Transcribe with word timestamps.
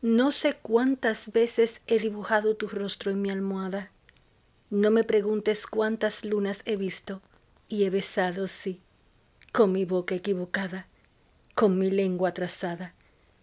No 0.00 0.30
sé 0.30 0.56
cuántas 0.62 1.32
veces 1.32 1.80
he 1.88 1.98
dibujado 1.98 2.54
tu 2.54 2.68
rostro 2.68 3.10
en 3.10 3.20
mi 3.20 3.30
almohada. 3.30 3.90
No 4.70 4.92
me 4.92 5.02
preguntes 5.02 5.66
cuántas 5.66 6.24
lunas 6.24 6.62
he 6.66 6.76
visto 6.76 7.20
y 7.66 7.82
he 7.82 7.90
besado, 7.90 8.46
sí, 8.46 8.80
con 9.50 9.72
mi 9.72 9.84
boca 9.84 10.14
equivocada, 10.14 10.86
con 11.56 11.80
mi 11.80 11.90
lengua 11.90 12.28
atrasada, 12.28 12.94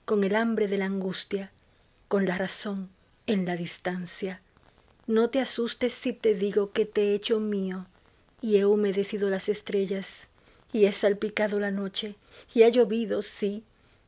con 0.05 0.23
el 0.23 0.33
hambre 0.33 0.70
de 0.70 0.78
la 0.78 0.86
angustia, 0.86 1.52
con 2.08 2.26
la 2.26 2.37
razón 2.37 2.90
en 3.28 3.46
la 3.46 3.58
distancia. 3.58 4.42
No 5.08 5.29
te 5.29 5.42
asustes 5.42 5.92
si 5.92 6.13
te 6.13 6.35
digo 6.35 6.72
que 6.72 6.85
te 6.85 7.01
he 7.01 7.15
hecho 7.15 7.42
mío 7.42 7.85
y 8.42 8.56
he 8.56 8.65
humedecido 8.65 9.29
las 9.29 9.49
estrellas 9.49 10.29
y 10.72 10.85
he 10.85 10.94
salpicado 10.94 11.60
la 11.60 11.72
noche 11.72 12.15
y 12.53 12.63
ha 12.63 12.69
llovido, 12.69 13.24
sí, 13.24 13.65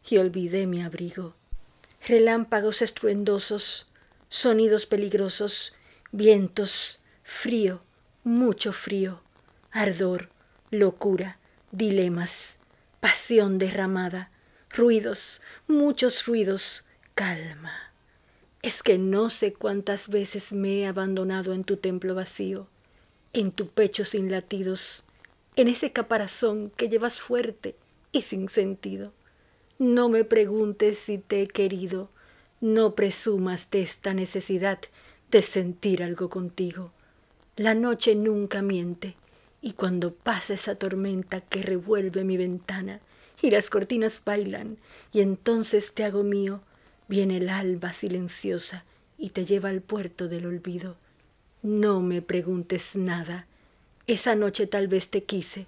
y 0.10 0.18
olvidé 0.18 0.66
mi 0.66 0.82
abrigo 0.82 1.37
relámpagos 2.06 2.82
estruendosos, 2.82 3.86
sonidos 4.30 4.86
peligrosos, 4.86 5.74
vientos, 6.12 7.00
frío, 7.24 7.82
mucho 8.24 8.74
frío, 8.74 9.22
ardor, 9.72 10.30
locura, 10.72 11.38
dilemas, 11.72 12.56
pasión 13.00 13.58
derramada, 13.58 14.32
ruidos, 14.70 15.42
muchos 15.68 16.26
ruidos, 16.26 16.84
calma. 17.16 17.94
Es 18.62 18.84
que 18.84 18.98
no 18.98 19.30
sé 19.30 19.54
cuántas 19.54 20.10
veces 20.10 20.52
me 20.52 20.80
he 20.80 20.88
abandonado 20.88 21.54
en 21.54 21.64
tu 21.64 21.78
templo 21.78 22.16
vacío, 22.16 22.68
en 23.34 23.52
tu 23.52 23.70
pecho 23.70 24.04
sin 24.04 24.32
latidos, 24.32 25.04
en 25.56 25.68
ese 25.68 25.92
caparazón 25.92 26.72
que 26.76 26.90
llevas 26.90 27.20
fuerte 27.20 27.76
y 28.12 28.24
sin 28.24 28.50
sentido. 28.50 29.14
No 29.80 30.10
me 30.10 30.24
preguntes 30.24 30.98
si 30.98 31.20
te 31.20 31.44
he 31.44 31.48
querido, 31.48 32.10
no 32.62 32.96
presumas 32.96 33.70
de 33.70 33.84
esta 33.84 34.16
necesidad 34.16 34.80
de 35.30 35.44
sentir 35.44 36.02
algo 36.02 36.32
contigo. 36.32 36.92
La 37.56 37.76
noche 37.76 38.16
nunca 38.16 38.64
miente, 38.64 39.16
y 39.62 39.74
cuando 39.74 40.16
pasa 40.16 40.56
esa 40.56 40.74
tormenta 40.76 41.42
que 41.42 41.62
revuelve 41.62 42.24
mi 42.24 42.38
ventana, 42.38 43.02
y 43.40 43.52
las 43.52 43.70
cortinas 43.70 44.20
bailan, 44.26 44.78
y 45.14 45.22
entonces 45.22 45.94
te 45.94 46.04
hago 46.04 46.24
mío, 46.24 46.62
viene 47.08 47.38
el 47.38 47.48
alba 47.48 47.94
silenciosa 47.94 48.84
y 49.20 49.30
te 49.30 49.46
lleva 49.46 49.70
al 49.70 49.82
puerto 49.82 50.28
del 50.28 50.48
olvido. 50.48 50.96
No 51.62 52.02
me 52.02 52.24
preguntes 52.24 52.96
nada. 52.96 53.46
Esa 54.08 54.34
noche 54.34 54.66
tal 54.66 54.88
vez 54.88 55.10
te 55.10 55.24
quise, 55.24 55.68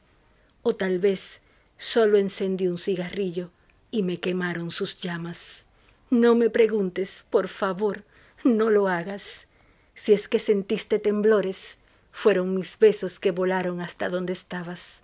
o 0.63 0.73
tal 0.73 0.97
vez 0.97 1.41
solo 1.77 2.17
encendí 2.17 2.67
un 2.67 2.79
cigarrillo 2.79 3.51
y 3.91 4.03
me 4.03 4.19
quemaron 4.19 4.71
sus 4.71 4.99
llamas. 4.99 5.65
No 6.09 6.35
me 6.35 6.49
preguntes, 6.49 7.25
por 7.29 7.47
favor, 7.47 8.03
no 8.43 8.69
lo 8.69 8.87
hagas. 8.87 9.47
Si 9.95 10.13
es 10.13 10.27
que 10.27 10.39
sentiste 10.39 10.99
temblores, 10.99 11.77
fueron 12.11 12.55
mis 12.55 12.77
besos 12.79 13.19
que 13.19 13.31
volaron 13.31 13.81
hasta 13.81 14.09
donde 14.09 14.33
estabas. 14.33 15.01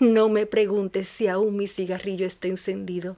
No 0.00 0.28
me 0.28 0.46
preguntes 0.46 1.08
si 1.08 1.26
aún 1.26 1.56
mi 1.56 1.68
cigarrillo 1.68 2.26
está 2.26 2.48
encendido. 2.48 3.16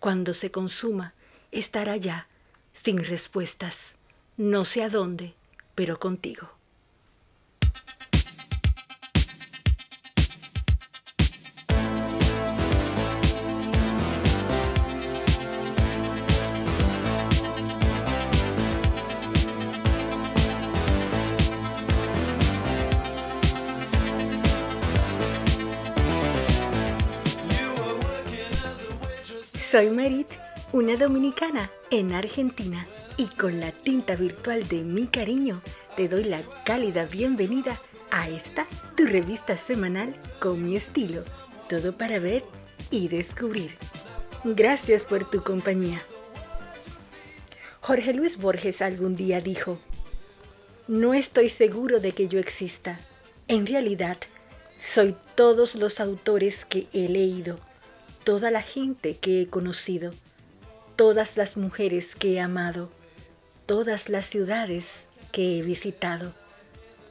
Cuando 0.00 0.34
se 0.34 0.50
consuma, 0.50 1.14
estará 1.52 1.96
ya, 1.96 2.28
sin 2.72 2.98
respuestas, 2.98 3.94
no 4.36 4.64
sé 4.64 4.82
a 4.82 4.88
dónde, 4.88 5.34
pero 5.74 5.98
contigo. 5.98 6.57
Soy 29.70 29.90
Merit, 29.90 30.28
una 30.72 30.96
dominicana 30.96 31.70
en 31.90 32.14
Argentina, 32.14 32.86
y 33.18 33.26
con 33.26 33.60
la 33.60 33.70
tinta 33.70 34.16
virtual 34.16 34.66
de 34.66 34.82
mi 34.82 35.06
cariño 35.08 35.60
te 35.94 36.08
doy 36.08 36.24
la 36.24 36.40
cálida 36.64 37.04
bienvenida 37.04 37.78
a 38.10 38.30
esta, 38.30 38.66
tu 38.96 39.04
revista 39.04 39.58
semanal 39.58 40.16
con 40.38 40.64
mi 40.64 40.74
estilo, 40.74 41.20
todo 41.68 41.92
para 41.92 42.18
ver 42.18 42.44
y 42.90 43.08
descubrir. 43.08 43.76
Gracias 44.42 45.04
por 45.04 45.28
tu 45.28 45.42
compañía. 45.42 46.00
Jorge 47.82 48.14
Luis 48.14 48.38
Borges 48.38 48.80
algún 48.80 49.16
día 49.16 49.42
dijo, 49.42 49.78
no 50.86 51.12
estoy 51.12 51.50
seguro 51.50 52.00
de 52.00 52.12
que 52.12 52.26
yo 52.26 52.38
exista. 52.38 52.98
En 53.48 53.66
realidad, 53.66 54.16
soy 54.80 55.14
todos 55.34 55.74
los 55.74 56.00
autores 56.00 56.64
que 56.64 56.86
he 56.94 57.06
leído 57.06 57.67
toda 58.28 58.50
la 58.50 58.60
gente 58.60 59.16
que 59.16 59.40
he 59.40 59.46
conocido, 59.46 60.10
todas 60.96 61.38
las 61.38 61.56
mujeres 61.56 62.14
que 62.14 62.34
he 62.34 62.40
amado, 62.40 62.90
todas 63.64 64.10
las 64.10 64.26
ciudades 64.26 64.86
que 65.32 65.58
he 65.58 65.62
visitado, 65.62 66.34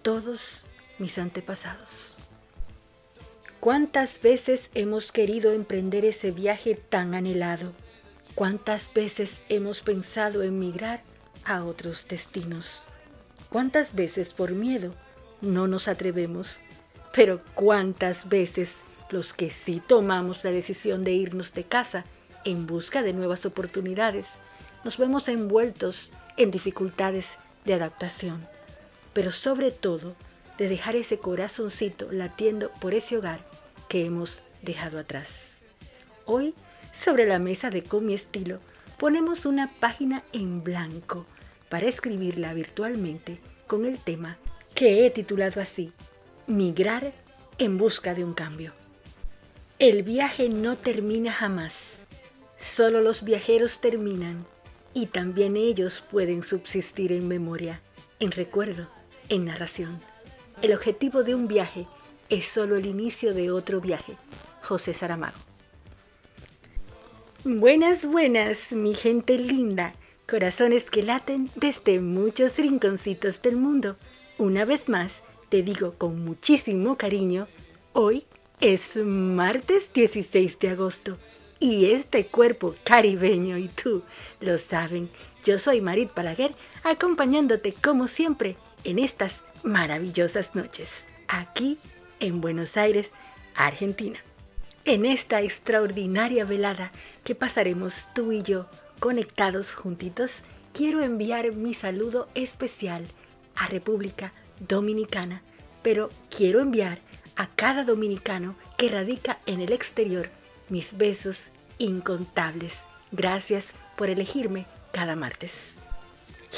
todos 0.04 0.68
mis 1.00 1.18
antepasados. 1.18 2.20
¿Cuántas 3.60 4.22
veces 4.22 4.70
hemos 4.76 5.12
querido 5.12 5.54
emprender 5.54 6.06
ese 6.06 6.30
viaje 6.30 6.76
tan 6.76 7.16
anhelado? 7.16 7.72
¿Cuántas 8.36 8.94
veces 8.94 9.42
hemos 9.50 9.82
pensado 9.82 10.44
en 10.44 10.60
migrar 10.60 11.02
a 11.44 11.64
otros 11.64 12.06
destinos? 12.08 12.84
¿Cuántas 13.50 13.96
veces 13.96 14.34
por 14.34 14.52
miedo 14.52 14.94
no 15.42 15.68
nos 15.68 15.88
atrevemos? 15.88 16.58
Pero 17.12 17.42
¿cuántas 17.56 18.30
veces 18.30 18.76
los 19.10 19.34
que 19.34 19.52
sí 19.52 19.82
tomamos 19.86 20.44
la 20.44 20.52
decisión 20.52 21.04
de 21.04 21.14
irnos 21.14 21.54
de 21.54 21.64
casa 21.64 22.06
en 22.46 22.68
busca 22.68 23.02
de 23.02 23.14
nuevas 23.14 23.46
oportunidades, 23.46 24.28
nos 24.84 24.98
vemos 24.98 25.28
envueltos 25.28 26.12
en 26.38 26.52
dificultades 26.52 27.38
de 27.66 27.74
adaptación, 27.74 28.48
pero 29.14 29.32
sobre 29.32 29.72
todo 29.72 30.16
de 30.58 30.70
dejar 30.70 30.96
ese 30.96 31.20
corazoncito 31.20 32.12
latiendo 32.12 32.72
por 32.80 32.94
ese 32.94 33.18
hogar 33.18 33.42
que 33.90 34.06
hemos 34.06 34.44
dejado 34.62 35.00
atrás. 35.00 35.52
Hoy, 36.26 36.54
sobre 36.94 37.26
la 37.26 37.40
mesa 37.40 37.70
de 37.70 37.84
Con 37.84 38.10
estilo, 38.10 38.60
ponemos 38.98 39.46
una 39.46 39.72
página 39.80 40.24
en 40.34 40.64
blanco 40.64 41.26
para 41.70 41.88
escribirla 41.88 42.54
virtualmente 42.54 43.40
con 43.68 43.86
el 43.86 44.00
tema 44.00 44.38
que 44.74 45.06
he 45.06 45.10
titulado 45.10 45.62
así, 45.62 45.92
Migrar 46.48 47.12
en 47.58 47.78
busca 47.78 48.14
de 48.14 48.24
un 48.24 48.34
cambio. 48.34 48.72
El 49.80 50.02
viaje 50.02 50.50
no 50.50 50.76
termina 50.76 51.32
jamás. 51.32 52.00
Solo 52.60 53.00
los 53.00 53.24
viajeros 53.24 53.80
terminan 53.80 54.48
y 54.96 55.06
también 55.06 55.56
ellos 55.56 56.04
pueden 56.10 56.44
subsistir 56.44 57.12
en 57.12 57.28
memoria, 57.28 57.80
en 58.20 58.32
recuerdo, 58.32 58.88
en 59.30 59.46
narración. 59.46 60.00
El 60.64 60.74
objetivo 60.74 61.22
de 61.22 61.36
un 61.36 61.48
viaje 61.48 61.86
es 62.28 62.48
solo 62.48 62.76
el 62.76 62.88
inicio 62.88 63.36
de 63.36 63.52
otro 63.52 63.80
viaje. 63.80 64.16
José 64.64 64.96
Saramago. 64.96 65.38
Buenas, 67.44 68.04
buenas, 68.04 68.72
mi 68.72 68.96
gente 68.96 69.38
linda, 69.38 69.94
corazones 70.28 70.86
que 70.86 71.04
laten 71.04 71.52
desde 71.56 72.00
muchos 72.00 72.58
rinconcitos 72.58 73.44
del 73.44 73.58
mundo. 73.58 73.96
Una 74.40 74.66
vez 74.66 74.90
más, 74.90 75.22
te 75.50 75.62
digo 75.62 75.94
con 76.00 76.26
muchísimo 76.26 76.98
cariño, 76.98 77.48
hoy 77.94 78.26
es 78.60 78.96
martes 78.96 79.92
16 79.94 80.58
de 80.60 80.70
agosto 80.70 81.18
y 81.60 81.92
este 81.92 82.26
cuerpo 82.26 82.76
caribeño 82.84 83.58
y 83.58 83.68
tú 83.68 84.04
lo 84.40 84.58
saben. 84.58 85.10
Yo 85.44 85.60
soy 85.60 85.80
Marit 85.82 86.10
Palaguer 86.10 86.56
acompañándote 86.84 87.72
como 87.74 88.08
siempre 88.08 88.58
en 88.84 88.98
estas 89.00 89.42
maravillosas 89.64 90.56
noches 90.56 91.06
aquí 91.28 91.78
en 92.20 92.42
Buenos 92.42 92.78
Aires, 92.78 93.12
Argentina. 93.56 94.20
En 94.86 95.06
esta 95.06 95.42
extraordinaria 95.42 96.46
velada 96.46 96.92
que 97.24 97.36
pasaremos 97.36 98.08
tú 98.16 98.32
y 98.32 98.42
yo 98.42 98.68
conectados 99.00 99.76
juntitos, 99.76 100.42
quiero 100.74 101.04
enviar 101.04 101.52
mi 101.52 101.76
saludo 101.76 102.28
especial 102.34 103.06
a 103.56 103.68
República 103.68 104.34
Dominicana, 104.60 105.44
pero 105.84 106.10
quiero 106.36 106.62
enviar 106.62 107.00
a 107.38 107.48
cada 107.48 107.84
dominicano 107.84 108.56
que 108.78 108.90
radica 108.90 109.40
en 109.46 109.62
el 109.62 109.72
exterior 109.72 110.30
mis 110.70 110.98
besos 110.98 111.44
incontables. 111.78 112.82
Gracias 113.12 113.74
por 113.96 114.10
elegirme 114.10 114.66
cada 114.92 115.16
martes. 115.16 115.74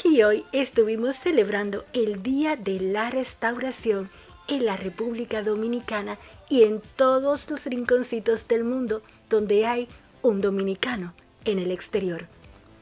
Y 0.04 0.24
hoy 0.24 0.46
estuvimos 0.52 1.18
celebrando 1.18 1.86
el 1.94 2.24
Día 2.24 2.56
de 2.56 2.80
la 2.80 3.10
Restauración 3.10 4.10
en 4.48 4.66
la 4.66 4.78
República 4.78 5.44
Dominicana 5.44 6.18
y 6.50 6.64
en 6.64 6.81
todos 6.96 7.50
los 7.50 7.66
rinconcitos 7.66 8.48
del 8.48 8.64
mundo 8.64 9.04
donde 9.30 9.66
hay 9.66 9.88
un 10.22 10.42
dominicano 10.42 11.14
en 11.46 11.60
el 11.60 11.72
exterior. 11.72 12.28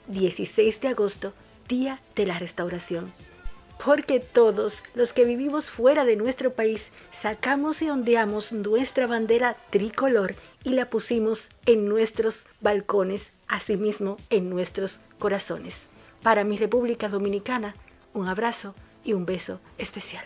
16 0.07 0.79
de 0.79 0.87
agosto, 0.87 1.33
Día 1.67 2.01
de 2.15 2.25
la 2.25 2.39
Restauración. 2.39 3.11
Porque 3.83 4.19
todos 4.19 4.83
los 4.95 5.13
que 5.13 5.23
vivimos 5.23 5.69
fuera 5.69 6.03
de 6.03 6.15
nuestro 6.15 6.53
país 6.53 6.89
sacamos 7.11 7.81
y 7.81 7.89
ondeamos 7.89 8.51
nuestra 8.51 9.07
bandera 9.07 9.55
tricolor 9.69 10.35
y 10.63 10.71
la 10.71 10.89
pusimos 10.89 11.49
en 11.65 11.87
nuestros 11.87 12.45
balcones, 12.59 13.31
asimismo 13.47 14.17
en 14.29 14.49
nuestros 14.49 14.99
corazones. 15.19 15.81
Para 16.23 16.43
mi 16.43 16.57
República 16.57 17.07
Dominicana, 17.07 17.75
un 18.13 18.27
abrazo 18.27 18.73
y 19.03 19.13
un 19.13 19.25
beso 19.25 19.61
especial. 19.77 20.25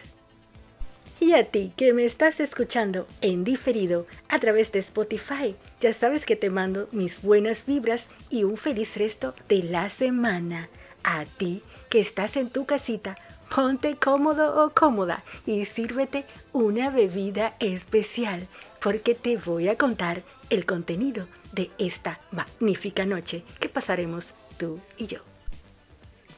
Y 1.19 1.33
a 1.33 1.45
ti 1.45 1.71
que 1.77 1.93
me 1.93 2.03
estás 2.03 2.39
escuchando 2.39 3.05
en 3.21 3.43
diferido 3.43 4.07
a 4.27 4.39
través 4.39 4.71
de 4.71 4.79
Spotify, 4.79 5.55
ya 5.79 5.93
sabes 5.93 6.25
que 6.25 6.35
te 6.35 6.49
mando 6.49 6.87
mis 6.91 7.21
buenas 7.21 7.67
vibras 7.67 8.07
y 8.31 8.43
un 8.43 8.57
feliz 8.57 8.97
resto 8.97 9.35
de 9.47 9.61
la 9.61 9.89
semana. 9.91 10.67
A 11.03 11.25
ti 11.25 11.61
que 11.89 11.99
estás 11.99 12.37
en 12.37 12.49
tu 12.49 12.65
casita, 12.65 13.17
ponte 13.53 13.97
cómodo 13.97 14.63
o 14.63 14.69
cómoda 14.69 15.23
y 15.45 15.65
sírvete 15.65 16.25
una 16.53 16.89
bebida 16.89 17.55
especial 17.59 18.47
porque 18.79 19.13
te 19.13 19.37
voy 19.37 19.67
a 19.67 19.77
contar 19.77 20.23
el 20.49 20.65
contenido 20.65 21.27
de 21.51 21.69
esta 21.77 22.19
magnífica 22.31 23.05
noche 23.05 23.43
que 23.59 23.67
pasaremos 23.67 24.33
tú 24.57 24.79
y 24.97 25.07
yo. 25.07 25.19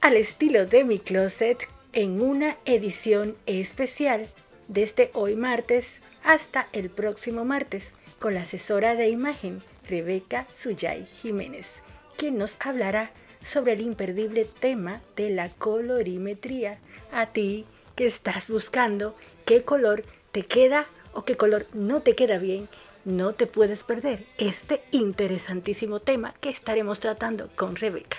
Al 0.02 0.18
estilo 0.18 0.66
de 0.66 0.84
mi 0.84 1.00
closet, 1.00 1.70
en 1.94 2.22
una 2.22 2.58
edición 2.66 3.36
especial 3.46 4.28
desde 4.68 5.12
hoy 5.14 5.36
martes 5.36 6.02
hasta 6.24 6.68
el 6.74 6.90
próximo 6.90 7.46
martes 7.46 7.94
con 8.20 8.34
la 8.34 8.42
asesora 8.42 8.96
de 8.96 9.10
imagen 9.10 9.62
Rebeca 9.88 10.48
Suyay 10.56 11.06
Jiménez, 11.06 11.84
quien 12.18 12.38
nos 12.38 12.56
hablará 12.60 13.12
sobre 13.44 13.74
el 13.74 13.82
imperdible 13.82 14.46
tema 14.46 15.02
de 15.16 15.30
la 15.30 15.50
colorimetría. 15.50 16.80
A 17.12 17.28
ti 17.28 17.66
que 17.96 18.06
estás 18.06 18.50
buscando 18.50 19.16
qué 19.46 19.64
color 19.64 20.04
te 20.32 20.44
queda 20.44 20.88
o 21.14 21.26
qué 21.26 21.38
color 21.38 21.68
no 21.74 22.02
te 22.02 22.16
queda 22.16 22.38
bien, 22.38 22.68
no 23.06 23.34
te 23.34 23.46
puedes 23.48 23.84
perder 23.84 24.26
este 24.38 24.84
interesantísimo 24.92 26.00
tema 26.00 26.34
que 26.42 26.50
estaremos 26.50 27.00
tratando 27.00 27.50
con 27.56 27.76
Rebeca. 27.76 28.18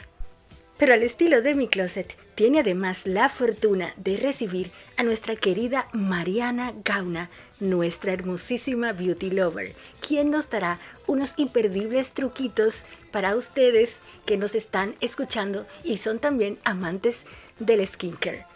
Pero 0.78 0.94
al 0.94 1.02
estilo 1.02 1.40
de 1.40 1.54
mi 1.54 1.68
closet, 1.68 2.16
tiene 2.34 2.60
además 2.60 3.06
la 3.06 3.28
fortuna 3.28 3.94
de 3.96 4.16
recibir 4.16 4.72
a 4.96 5.04
nuestra 5.04 5.36
querida 5.36 5.88
Mariana 5.92 6.74
Gauna, 6.84 7.30
nuestra 7.60 8.12
hermosísima 8.12 8.92
beauty 8.92 9.30
lover, 9.30 9.72
quien 10.06 10.30
nos 10.30 10.50
dará 10.50 10.80
unos 11.06 11.34
imperdibles 11.36 12.10
truquitos 12.10 12.82
para 13.12 13.36
ustedes 13.36 13.96
que 14.26 14.36
nos 14.36 14.54
están 14.54 14.96
escuchando 15.00 15.66
y 15.84 15.98
son 15.98 16.18
también 16.18 16.58
amantes 16.64 17.22
del 17.60 17.86
skincare. 17.86 18.46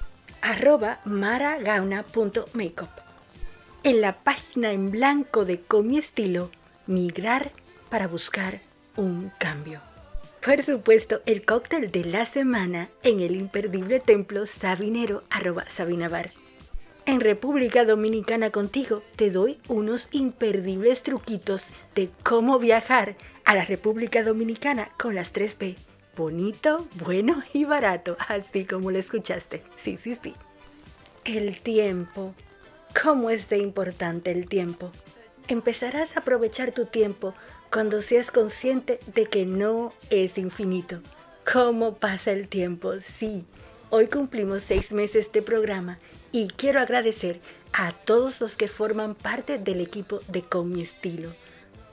Arroba 0.41 1.01
maragauna.makeup. 1.05 2.91
En 3.85 4.01
la 4.01 4.19
página 4.19 4.73
en 4.73 4.91
blanco 4.91 5.45
de 5.45 5.61
Con 5.61 5.87
mi 5.87 5.99
estilo, 5.99 6.51
migrar 6.87 7.53
para 7.91 8.09
buscar 8.09 8.61
un 8.97 9.31
cambio. 9.39 9.81
Por 10.45 10.63
supuesto, 10.63 11.21
el 11.27 11.45
cóctel 11.45 11.91
de 11.91 12.05
la 12.05 12.25
semana 12.25 12.89
en 13.03 13.21
el 13.21 13.35
imperdible 13.35 13.99
templo 13.99 14.47
sabinero 14.47 15.25
sabinabar. 15.69 16.31
En 17.07 17.21
República 17.21 17.85
Dominicana 17.85 18.51
contigo 18.51 19.03
te 19.17 19.31
doy 19.31 19.59
unos 19.67 20.09
imperdibles 20.13 21.03
truquitos 21.03 21.67
de 21.95 22.11
cómo 22.23 22.59
viajar 22.59 23.17
a 23.45 23.55
la 23.55 23.65
República 23.65 24.23
Dominicana 24.23 24.91
con 24.99 25.15
las 25.15 25.35
3P. 25.35 25.77
Bonito, 26.17 26.87
bueno 27.05 27.43
y 27.53 27.65
barato, 27.65 28.17
así 28.29 28.65
como 28.65 28.91
lo 28.91 28.99
escuchaste. 28.99 29.63
Sí, 29.77 29.99
sí, 30.01 30.17
sí. 30.23 30.35
El 31.25 31.61
tiempo. 31.61 32.35
¿Cómo 33.03 33.31
es 33.31 33.49
de 33.49 33.59
importante 33.59 34.31
el 34.31 34.49
tiempo? 34.49 34.93
Empezarás 35.49 36.17
a 36.17 36.21
aprovechar 36.21 36.73
tu 36.73 36.85
tiempo 36.85 37.35
cuando 37.71 38.01
seas 38.03 38.31
consciente 38.31 38.99
de 39.15 39.27
que 39.27 39.45
no 39.45 39.93
es 40.11 40.39
infinito. 40.39 41.01
¿Cómo 41.51 41.97
pasa 41.97 42.33
el 42.33 42.49
tiempo? 42.49 42.95
Sí, 42.99 43.45
hoy 43.91 44.07
cumplimos 44.07 44.63
seis 44.63 44.93
meses 44.93 45.31
de 45.33 45.43
programa 45.43 45.99
y 46.33 46.49
quiero 46.49 46.81
agradecer 46.81 47.41
a 47.73 47.93
todos 47.93 48.41
los 48.41 48.57
que 48.57 48.69
forman 48.69 49.15
parte 49.15 49.59
del 49.59 49.81
equipo 49.81 50.21
de 50.29 50.43
Con 50.43 50.73
mi 50.73 50.83
estilo. 50.83 51.35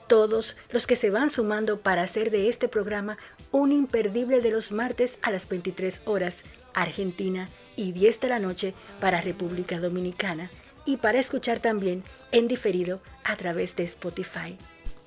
Todos 0.08 0.56
los 0.70 0.86
que 0.86 0.96
se 0.96 1.10
van 1.10 1.30
sumando 1.30 1.80
para 1.80 2.02
hacer 2.02 2.30
de 2.30 2.48
este 2.48 2.68
programa 2.68 3.18
un 3.50 3.72
imperdible 3.72 4.40
de 4.40 4.50
los 4.50 4.72
martes 4.72 5.18
a 5.22 5.30
las 5.30 5.48
23 5.48 6.02
horas 6.04 6.36
Argentina 6.74 7.48
y 7.76 7.92
10 7.92 8.20
de 8.20 8.28
la 8.28 8.38
noche 8.38 8.74
para 9.00 9.20
República 9.20 9.80
Dominicana 9.80 10.50
y 10.84 10.98
para 10.98 11.18
escuchar 11.18 11.58
también 11.58 12.04
en 12.30 12.46
diferido 12.46 13.00
a 13.24 13.36
través 13.36 13.74
de 13.74 13.84
Spotify 13.84 14.56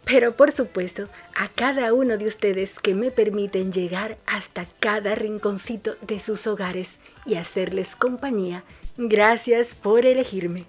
pero 0.05 0.35
por 0.35 0.51
supuesto 0.51 1.07
a 1.35 1.47
cada 1.47 1.93
uno 1.93 2.17
de 2.17 2.25
ustedes 2.25 2.73
que 2.79 2.95
me 2.95 3.11
permiten 3.11 3.71
llegar 3.71 4.17
hasta 4.25 4.65
cada 4.79 5.15
rinconcito 5.15 5.95
de 6.01 6.19
sus 6.19 6.47
hogares 6.47 6.99
y 7.25 7.35
hacerles 7.35 7.95
compañía. 7.95 8.63
Gracias 8.97 9.75
por 9.75 10.05
elegirme. 10.05 10.65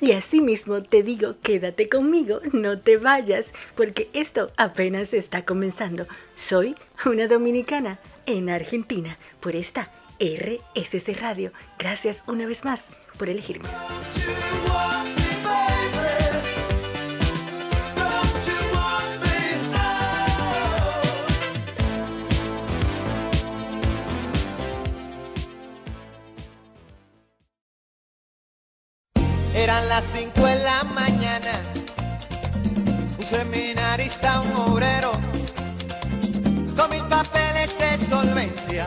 Y 0.00 0.12
asimismo 0.12 0.82
te 0.82 1.02
digo, 1.02 1.36
quédate 1.42 1.88
conmigo, 1.88 2.40
no 2.52 2.78
te 2.78 2.96
vayas, 2.96 3.52
porque 3.74 4.10
esto 4.12 4.50
apenas 4.56 5.14
está 5.14 5.44
comenzando. 5.44 6.06
Soy 6.36 6.74
una 7.06 7.26
dominicana 7.26 7.98
en 8.26 8.50
Argentina 8.50 9.16
por 9.40 9.56
esta 9.56 9.90
RSC 10.18 11.16
Radio. 11.20 11.52
Gracias 11.78 12.22
una 12.26 12.46
vez 12.46 12.64
más 12.64 12.84
por 13.16 13.28
elegirme. 13.28 13.68
Eran 29.74 29.88
las 29.88 30.04
5 30.04 30.46
de 30.46 30.62
la 30.62 30.84
mañana, 30.84 31.50
un 33.18 33.24
seminarista, 33.24 34.40
un 34.42 34.52
obrero, 34.52 35.10
con 36.76 36.90
mil 36.90 37.02
papeles 37.08 37.76
de 37.76 37.98
solvencia, 37.98 38.86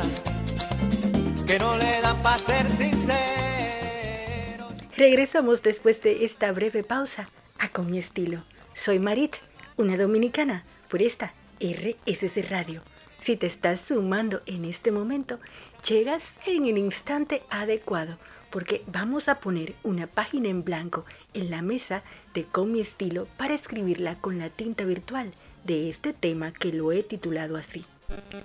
que 1.45 1.59
no 1.59 1.75
le 1.75 2.01
dan 2.01 2.15
para 2.23 2.37
ser 2.37 2.65
sincero. 2.69 4.69
Regresamos 4.95 5.61
después 5.61 6.01
de 6.03 6.23
esta 6.23 6.53
breve 6.53 6.83
pausa 6.83 7.27
a 7.59 7.67
Con 7.67 7.91
mi 7.91 7.99
estilo. 7.99 8.43
Soy 8.73 8.99
Marit, 8.99 9.35
una 9.75 9.97
dominicana, 9.97 10.63
por 10.87 11.01
esta 11.01 11.33
RSC 11.59 12.49
Radio. 12.49 12.81
Si 13.19 13.35
te 13.35 13.47
estás 13.47 13.81
sumando 13.81 14.41
en 14.45 14.63
este 14.63 14.91
momento, 14.91 15.37
llegas 15.85 16.31
en 16.45 16.63
el 16.63 16.77
instante 16.77 17.43
adecuado 17.49 18.17
porque 18.49 18.83
vamos 18.87 19.27
a 19.27 19.39
poner 19.39 19.73
una 19.83 20.07
página 20.07 20.49
en 20.49 20.63
blanco 20.63 21.05
en 21.33 21.49
la 21.49 21.61
mesa 21.61 22.03
de 22.33 22.43
Con 22.43 22.71
mi 22.71 22.79
estilo 22.79 23.27
para 23.37 23.53
escribirla 23.53 24.15
con 24.15 24.39
la 24.39 24.49
tinta 24.49 24.83
virtual 24.83 25.31
de 25.63 25.89
este 25.89 26.13
tema 26.13 26.51
que 26.51 26.71
lo 26.71 26.91
he 26.91 27.03
titulado 27.03 27.57
así. 27.57 27.85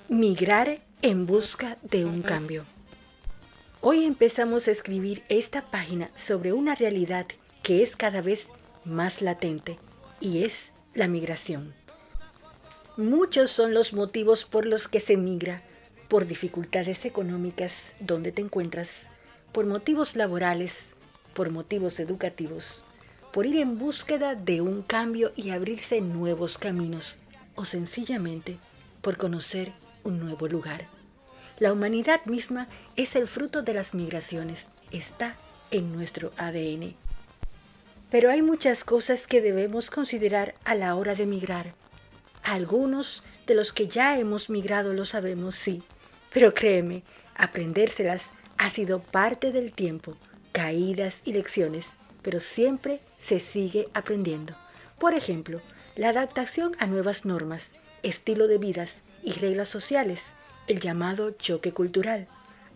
Migrar 0.09 0.81
en 1.03 1.27
busca 1.27 1.79
de 1.83 2.05
un 2.05 2.23
cambio. 2.23 2.65
Hoy 3.81 4.05
empezamos 4.05 4.69
a 4.69 4.71
escribir 4.71 5.25
esta 5.29 5.63
página 5.63 6.11
sobre 6.15 6.53
una 6.53 6.75
realidad 6.75 7.27
que 7.63 7.83
es 7.83 7.97
cada 7.97 8.21
vez 8.21 8.47
más 8.85 9.23
latente 9.23 9.79
y 10.21 10.45
es 10.45 10.73
la 10.95 11.09
migración. 11.09 11.75
Muchos 12.97 13.51
son 13.51 13.73
los 13.73 13.93
motivos 13.93 14.45
por 14.45 14.67
los 14.67 14.87
que 14.87 15.01
se 15.01 15.17
migra, 15.17 15.63
por 16.09 16.27
dificultades 16.27 17.05
económicas 17.05 17.93
donde 18.01 18.33
te 18.33 18.43
encuentras, 18.43 19.09
por 19.53 19.67
motivos 19.67 20.17
laborales, 20.17 20.95
por 21.35 21.51
motivos 21.51 22.01
educativos, 22.01 22.85
por 23.33 23.47
ir 23.47 23.57
en 23.57 23.79
búsqueda 23.79 24.35
de 24.35 24.61
un 24.61 24.83
cambio 24.83 25.33
y 25.37 25.51
abrirse 25.51 26.01
nuevos 26.01 26.59
caminos, 26.59 27.17
o 27.55 27.65
sencillamente 27.65 28.57
por 29.03 29.17
conocer 29.17 29.73
un 30.05 30.21
nuevo 30.21 30.49
lugar. 30.49 30.87
La 31.59 31.73
humanidad 31.73 32.25
misma 32.25 32.67
es 32.97 33.15
el 33.15 33.29
fruto 33.29 33.63
de 33.63 33.75
las 33.75 33.95
migraciones, 33.95 34.67
está 34.91 35.37
en 35.71 35.93
nuestro 35.93 36.33
ADN. 36.37 36.95
Pero 38.11 38.31
hay 38.31 38.43
muchas 38.43 38.85
cosas 38.85 39.27
que 39.27 39.41
debemos 39.41 39.91
considerar 39.91 40.55
a 40.65 40.75
la 40.75 40.95
hora 40.95 41.15
de 41.15 41.27
migrar. 41.27 41.75
Algunos 42.43 43.23
de 43.47 43.55
los 43.55 43.73
que 43.73 43.87
ya 43.87 44.19
hemos 44.19 44.51
migrado 44.51 44.93
lo 44.93 45.05
sabemos, 45.05 45.55
sí, 45.55 45.83
pero 46.33 46.53
créeme, 46.55 47.03
aprendérselas 47.37 48.31
ha 48.63 48.71
sido 48.71 49.01
parte 49.01 49.51
del 49.51 49.73
tiempo, 49.73 50.17
caídas 50.53 51.21
y 51.25 51.33
lecciones, 51.33 51.89
pero 52.23 52.39
siempre 52.39 53.01
se 53.19 53.41
sigue 53.41 53.89
aprendiendo. 53.93 54.55
Por 55.01 55.15
ejemplo, 55.15 55.61
la 55.97 56.11
adaptación 56.11 56.77
a 56.79 56.87
nuevas 56.87 57.25
normas, 57.25 57.73
estilo 58.05 58.47
de 58.47 58.59
vidas 58.59 59.03
y 59.25 59.33
reglas 59.33 59.69
sociales, 59.69 60.23
el 60.69 60.79
llamado 60.79 61.33
choque 61.33 61.73
cultural, 61.73 62.29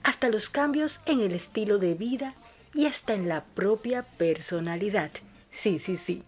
hasta 0.02 0.28
los 0.28 0.49
cambios 0.49 0.99
en 1.07 1.21
el 1.21 1.33
estilo 1.33 1.78
de 1.78 1.95
vida 1.95 2.35
y 2.75 2.87
hasta 2.87 3.14
en 3.14 3.28
la 3.28 3.45
propia 3.45 4.02
personalidad. 4.02 5.12
Sí, 5.52 5.78
sí, 5.78 5.99
sí. 5.99 6.25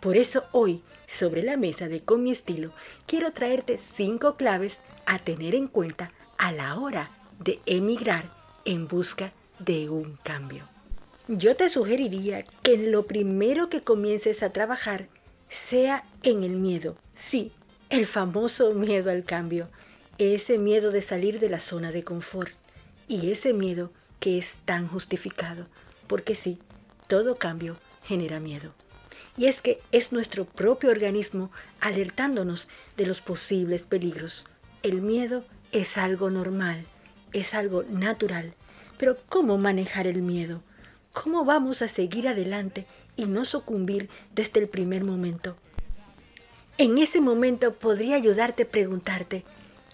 Por 0.00 0.16
eso 0.16 0.44
hoy, 0.52 0.80
sobre 1.06 1.42
la 1.42 1.58
mesa 1.58 1.86
de 1.86 2.00
Con 2.00 2.22
mi 2.22 2.32
estilo, 2.32 2.72
quiero 3.06 3.32
traerte 3.32 3.78
cinco 3.94 4.36
claves 4.36 4.78
a 5.04 5.18
tener 5.18 5.54
en 5.54 5.68
cuenta 5.68 6.12
a 6.38 6.50
la 6.50 6.78
hora 6.78 7.10
de 7.38 7.60
emigrar 7.66 8.40
en 8.64 8.88
busca 8.88 9.32
de 9.58 9.88
un 9.90 10.18
cambio. 10.22 10.64
Yo 11.28 11.54
te 11.56 11.68
sugeriría 11.68 12.44
que 12.62 12.76
lo 12.76 13.06
primero 13.06 13.68
que 13.68 13.80
comiences 13.80 14.42
a 14.42 14.52
trabajar 14.52 15.08
sea 15.48 16.04
en 16.22 16.42
el 16.42 16.56
miedo. 16.56 16.96
Sí, 17.14 17.52
el 17.90 18.06
famoso 18.06 18.72
miedo 18.74 19.10
al 19.10 19.24
cambio. 19.24 19.68
Ese 20.18 20.58
miedo 20.58 20.90
de 20.90 21.02
salir 21.02 21.40
de 21.40 21.48
la 21.48 21.60
zona 21.60 21.92
de 21.92 22.04
confort. 22.04 22.52
Y 23.08 23.30
ese 23.30 23.52
miedo 23.52 23.92
que 24.18 24.38
es 24.38 24.58
tan 24.64 24.88
justificado. 24.88 25.66
Porque 26.06 26.34
sí, 26.34 26.58
todo 27.06 27.36
cambio 27.36 27.76
genera 28.04 28.40
miedo. 28.40 28.72
Y 29.36 29.46
es 29.46 29.60
que 29.62 29.80
es 29.92 30.12
nuestro 30.12 30.44
propio 30.44 30.90
organismo 30.90 31.50
alertándonos 31.80 32.68
de 32.96 33.06
los 33.06 33.20
posibles 33.20 33.82
peligros. 33.84 34.44
El 34.82 35.00
miedo 35.00 35.44
es 35.70 35.96
algo 35.96 36.30
normal, 36.30 36.84
es 37.32 37.54
algo 37.54 37.82
natural. 37.84 38.54
Pero 38.98 39.16
¿cómo 39.28 39.58
manejar 39.58 40.06
el 40.06 40.22
miedo? 40.22 40.62
¿Cómo 41.12 41.44
vamos 41.44 41.82
a 41.82 41.88
seguir 41.88 42.28
adelante 42.28 42.86
y 43.16 43.26
no 43.26 43.44
sucumbir 43.44 44.08
desde 44.34 44.60
el 44.60 44.68
primer 44.68 45.04
momento? 45.04 45.56
En 46.78 46.98
ese 46.98 47.20
momento 47.20 47.74
podría 47.74 48.16
ayudarte 48.16 48.62
a 48.62 48.68
preguntarte, 48.68 49.44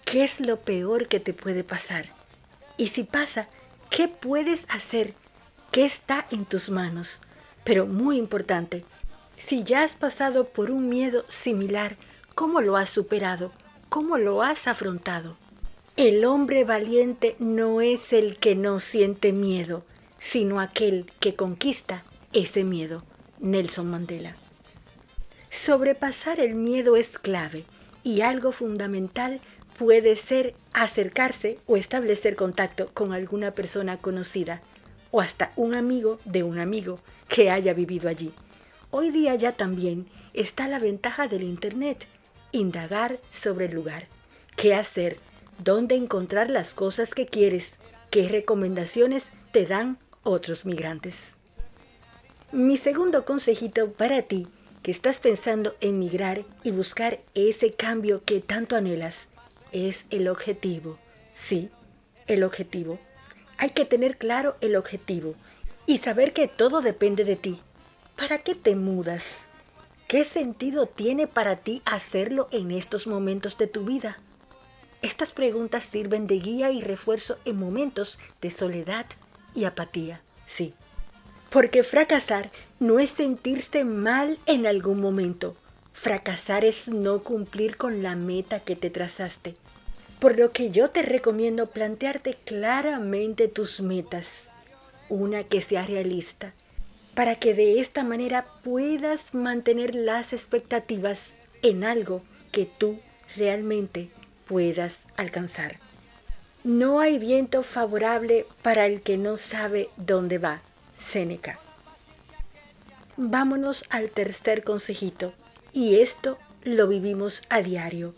¿qué 0.05 0.23
es 0.23 0.45
lo 0.45 0.59
peor 0.59 1.07
que 1.07 1.19
te 1.19 1.33
puede 1.33 1.63
pasar? 1.63 2.07
Y 2.77 2.87
si 2.87 3.03
pasa, 3.03 3.47
¿qué 3.89 4.07
puedes 4.07 4.65
hacer? 4.69 5.13
¿Qué 5.71 5.85
está 5.85 6.25
en 6.31 6.45
tus 6.45 6.69
manos? 6.69 7.19
Pero 7.63 7.85
muy 7.85 8.17
importante, 8.17 8.85
si 9.37 9.63
ya 9.63 9.83
has 9.83 9.95
pasado 9.95 10.45
por 10.45 10.71
un 10.71 10.89
miedo 10.89 11.25
similar, 11.27 11.97
¿cómo 12.33 12.61
lo 12.61 12.77
has 12.77 12.89
superado? 12.89 13.51
¿Cómo 13.89 14.17
lo 14.17 14.41
has 14.41 14.67
afrontado? 14.67 15.35
El 15.99 16.23
hombre 16.23 16.63
valiente 16.63 17.35
no 17.39 17.81
es 17.81 18.13
el 18.13 18.37
que 18.37 18.55
no 18.55 18.79
siente 18.79 19.33
miedo, 19.33 19.83
sino 20.17 20.61
aquel 20.61 21.11
que 21.19 21.35
conquista 21.35 22.05
ese 22.31 22.63
miedo. 22.63 23.03
Nelson 23.41 23.89
Mandela. 23.89 24.37
Sobrepasar 25.49 26.39
el 26.39 26.55
miedo 26.55 26.95
es 26.95 27.19
clave 27.19 27.65
y 28.01 28.21
algo 28.21 28.53
fundamental 28.53 29.41
puede 29.77 30.15
ser 30.15 30.55
acercarse 30.71 31.59
o 31.67 31.75
establecer 31.75 32.37
contacto 32.37 32.89
con 32.93 33.11
alguna 33.11 33.51
persona 33.51 33.97
conocida 33.97 34.61
o 35.11 35.19
hasta 35.19 35.51
un 35.57 35.73
amigo 35.73 36.21
de 36.23 36.43
un 36.43 36.59
amigo 36.59 37.01
que 37.27 37.51
haya 37.51 37.73
vivido 37.73 38.07
allí. 38.07 38.31
Hoy 38.89 39.09
día 39.09 39.35
ya 39.35 39.51
también 39.51 40.07
está 40.33 40.69
la 40.69 40.79
ventaja 40.79 41.27
del 41.27 41.43
Internet, 41.43 42.07
indagar 42.53 43.19
sobre 43.31 43.65
el 43.65 43.73
lugar, 43.73 44.07
qué 44.55 44.73
hacer, 44.73 45.17
dónde 45.59 45.95
encontrar 45.95 46.49
las 46.49 46.73
cosas 46.73 47.13
que 47.13 47.25
quieres, 47.25 47.71
qué 48.09 48.27
recomendaciones 48.27 49.25
te 49.51 49.65
dan 49.65 49.97
otros 50.23 50.65
migrantes. 50.65 51.35
Mi 52.51 52.77
segundo 52.77 53.25
consejito 53.25 53.91
para 53.91 54.23
ti 54.23 54.47
que 54.81 54.91
estás 54.91 55.19
pensando 55.19 55.75
en 55.81 55.99
migrar 55.99 56.43
y 56.63 56.71
buscar 56.71 57.19
ese 57.35 57.73
cambio 57.73 58.23
que 58.23 58.39
tanto 58.39 58.75
anhelas 58.75 59.27
es 59.71 60.05
el 60.09 60.27
objetivo. 60.27 60.97
Sí, 61.33 61.69
el 62.27 62.43
objetivo. 62.43 62.97
Hay 63.57 63.71
que 63.71 63.85
tener 63.85 64.17
claro 64.17 64.55
el 64.61 64.75
objetivo 64.75 65.35
y 65.85 65.97
saber 65.97 66.33
que 66.33 66.47
todo 66.47 66.81
depende 66.81 67.25
de 67.25 67.35
ti. 67.35 67.59
¿Para 68.15 68.39
qué 68.39 68.55
te 68.55 68.75
mudas? 68.75 69.37
¿Qué 70.07 70.25
sentido 70.25 70.87
tiene 70.87 71.27
para 71.27 71.57
ti 71.57 71.81
hacerlo 71.85 72.47
en 72.51 72.71
estos 72.71 73.05
momentos 73.05 73.57
de 73.57 73.67
tu 73.67 73.83
vida? 73.83 74.17
Estas 75.01 75.31
preguntas 75.31 75.85
sirven 75.85 76.27
de 76.27 76.39
guía 76.39 76.71
y 76.71 76.81
refuerzo 76.81 77.37
en 77.45 77.57
momentos 77.57 78.19
de 78.41 78.51
soledad 78.51 79.05
y 79.55 79.63
apatía, 79.63 80.21
sí. 80.45 80.73
Porque 81.49 81.83
fracasar 81.83 82.51
no 82.79 82.99
es 82.99 83.09
sentirse 83.09 83.85
mal 83.85 84.37
en 84.45 84.67
algún 84.67 84.99
momento. 84.99 85.55
Fracasar 85.93 86.65
es 86.65 86.87
no 86.89 87.23
cumplir 87.23 87.77
con 87.77 88.03
la 88.03 88.15
meta 88.15 88.59
que 88.59 88.75
te 88.75 88.89
trazaste. 88.89 89.55
Por 90.19 90.37
lo 90.37 90.51
que 90.51 90.69
yo 90.69 90.89
te 90.89 91.01
recomiendo 91.01 91.67
plantearte 91.67 92.37
claramente 92.45 93.47
tus 93.47 93.79
metas. 93.79 94.49
Una 95.07 95.45
que 95.45 95.61
sea 95.61 95.85
realista, 95.85 96.53
para 97.15 97.35
que 97.35 97.53
de 97.53 97.79
esta 97.79 98.03
manera 98.03 98.45
puedas 98.63 99.33
mantener 99.33 99.95
las 99.95 100.33
expectativas 100.33 101.29
en 101.61 101.83
algo 101.83 102.21
que 102.51 102.65
tú 102.65 102.99
realmente 103.35 104.09
puedas 104.49 104.99
alcanzar. 105.15 105.77
No 106.63 106.99
hay 106.99 107.19
viento 107.19 107.61
favorable 107.61 108.47
para 108.63 108.87
el 108.87 109.01
que 109.01 109.15
no 109.15 109.37
sabe 109.37 109.89
dónde 109.95 110.39
va. 110.39 110.59
Séneca. 110.97 111.59
Vámonos 113.15 113.85
al 113.91 114.09
tercer 114.09 114.63
consejito. 114.63 115.33
Y 115.71 115.99
esto 115.99 116.39
lo 116.63 116.87
vivimos 116.87 117.43
a 117.49 117.61
diario. 117.61 118.15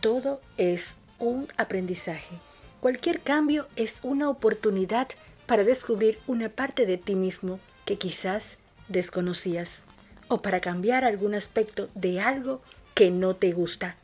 Todo 0.00 0.40
es 0.56 0.96
un 1.20 1.46
aprendizaje. 1.56 2.34
Cualquier 2.80 3.20
cambio 3.20 3.68
es 3.76 3.98
una 4.02 4.28
oportunidad 4.28 5.08
para 5.46 5.62
descubrir 5.62 6.18
una 6.26 6.48
parte 6.48 6.86
de 6.86 6.98
ti 6.98 7.14
mismo 7.14 7.60
que 7.84 7.98
quizás 7.98 8.56
desconocías 8.88 9.82
o 10.26 10.42
para 10.42 10.60
cambiar 10.60 11.04
algún 11.04 11.34
aspecto 11.34 11.88
de 11.94 12.20
algo 12.20 12.60
que 12.94 13.10
no 13.10 13.36
te 13.36 13.52
gusta. 13.52 13.96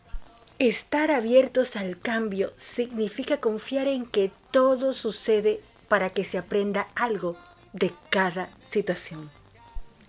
Estar 0.60 1.10
abiertos 1.10 1.74
al 1.74 1.98
cambio 1.98 2.52
significa 2.56 3.38
confiar 3.38 3.88
en 3.88 4.06
que 4.06 4.30
todo 4.52 4.92
sucede 4.92 5.60
para 5.88 6.10
que 6.10 6.24
se 6.24 6.38
aprenda 6.38 6.86
algo 6.94 7.36
de 7.72 7.92
cada 8.08 8.50
situación. 8.70 9.32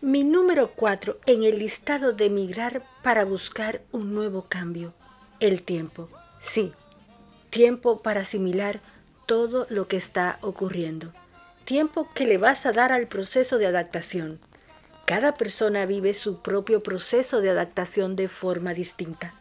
Mi 0.01 0.23
número 0.23 0.69
4 0.75 1.17
en 1.25 1.43
el 1.43 1.57
listado 1.57 2.13
de 2.13 2.25
emigrar 2.25 2.83
para 3.01 3.25
buscar 3.25 3.81
un 3.91 4.13
nuevo 4.13 4.45
cambio. 4.47 4.93
El 5.39 5.63
tiempo. 5.63 6.09
Sí, 6.41 6.73
tiempo 7.49 8.03
para 8.03 8.21
asimilar 8.21 8.81
todo 9.25 9.65
lo 9.71 9.87
que 9.87 9.97
está 9.97 10.37
ocurriendo. 10.41 11.11
Tiempo 11.63 12.07
que 12.13 12.27
le 12.27 12.37
vas 12.37 12.67
a 12.67 12.71
dar 12.71 12.91
al 12.91 13.07
proceso 13.07 13.57
de 13.57 13.65
adaptación. 13.65 14.39
Cada 15.05 15.33
persona 15.33 15.87
vive 15.87 16.13
su 16.13 16.43
propio 16.43 16.83
proceso 16.83 17.41
de 17.41 17.49
adaptación 17.49 18.15
de 18.15 18.27
forma 18.27 18.75
distinta. 18.75 19.33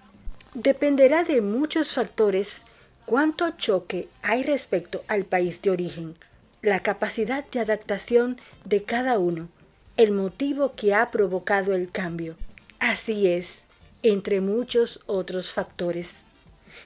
Dependerá 0.55 1.25
de 1.25 1.41
muchos 1.41 1.95
factores 1.95 2.63
cuánto 3.07 3.51
choque 3.51 4.09
hay 4.23 4.45
respecto 4.45 5.03
al 5.09 5.25
país 5.25 5.61
de 5.63 5.71
origen, 5.71 6.17
la 6.63 6.79
capacidad 6.79 7.45
de 7.47 7.59
adaptación 7.59 8.41
de 8.65 8.85
cada 8.85 9.19
uno, 9.19 9.49
el 9.97 10.13
motivo 10.13 10.71
que 10.77 10.95
ha 10.95 11.11
provocado 11.11 11.75
el 11.75 11.91
cambio. 11.91 12.37
Así 12.79 13.27
es, 13.27 13.63
entre 14.05 14.41
muchos 14.41 15.01
otros 15.07 15.51
factores. 15.51 16.23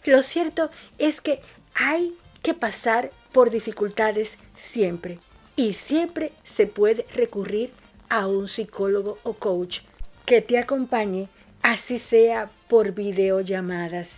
Lo 0.06 0.22
cierto 0.22 0.70
es 0.96 1.20
que 1.20 1.40
hay 1.74 2.16
que 2.42 2.54
pasar 2.54 3.10
por 3.32 3.50
dificultades 3.50 4.38
siempre 4.56 5.18
y 5.56 5.74
siempre 5.74 6.32
se 6.42 6.66
puede 6.66 7.04
recurrir 7.14 7.70
a 8.08 8.28
un 8.28 8.48
psicólogo 8.48 9.18
o 9.24 9.34
coach 9.34 9.80
que 10.24 10.40
te 10.40 10.56
acompañe 10.56 11.28
así 11.62 11.98
sea 11.98 12.50
por 12.68 12.92
videollamadas. 12.92 14.08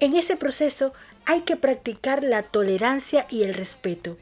En 0.00 0.14
ese 0.16 0.36
proceso 0.36 0.92
hay 1.26 1.42
que 1.42 1.56
practicar 1.56 2.24
la 2.24 2.42
tolerancia 2.42 3.26
y 3.30 3.42
el 3.44 3.54
respeto. 3.54 4.16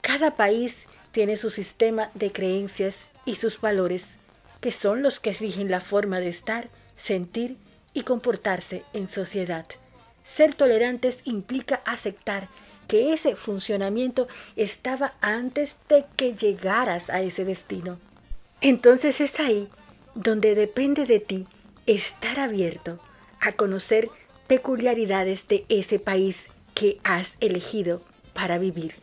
Cada 0.00 0.36
país 0.36 0.86
tiene 1.12 1.36
su 1.36 1.50
sistema 1.50 2.10
de 2.14 2.32
creencias 2.32 2.96
y 3.24 3.36
sus 3.36 3.60
valores, 3.60 4.06
que 4.60 4.72
son 4.72 5.02
los 5.02 5.20
que 5.20 5.32
rigen 5.32 5.70
la 5.70 5.80
forma 5.80 6.18
de 6.18 6.28
estar, 6.28 6.68
sentir 6.96 7.56
y 7.94 8.02
comportarse 8.02 8.82
en 8.92 9.08
sociedad. 9.08 9.66
Ser 10.24 10.54
tolerantes 10.54 11.20
implica 11.24 11.82
aceptar 11.84 12.48
que 12.88 13.12
ese 13.12 13.36
funcionamiento 13.36 14.28
estaba 14.56 15.14
antes 15.20 15.76
de 15.88 16.04
que 16.16 16.34
llegaras 16.34 17.10
a 17.10 17.22
ese 17.22 17.44
destino. 17.44 17.98
Entonces 18.60 19.20
es 19.20 19.40
ahí 19.40 19.68
donde 20.14 20.54
depende 20.54 21.06
de 21.06 21.20
ti 21.20 21.46
estar 21.86 22.40
abierto 22.40 22.98
a 23.40 23.52
conocer 23.52 24.08
peculiaridades 24.46 25.48
de 25.48 25.64
ese 25.68 25.98
país 25.98 26.46
que 26.74 26.98
has 27.04 27.32
elegido 27.40 28.02
para 28.32 28.58
vivir 28.58 28.94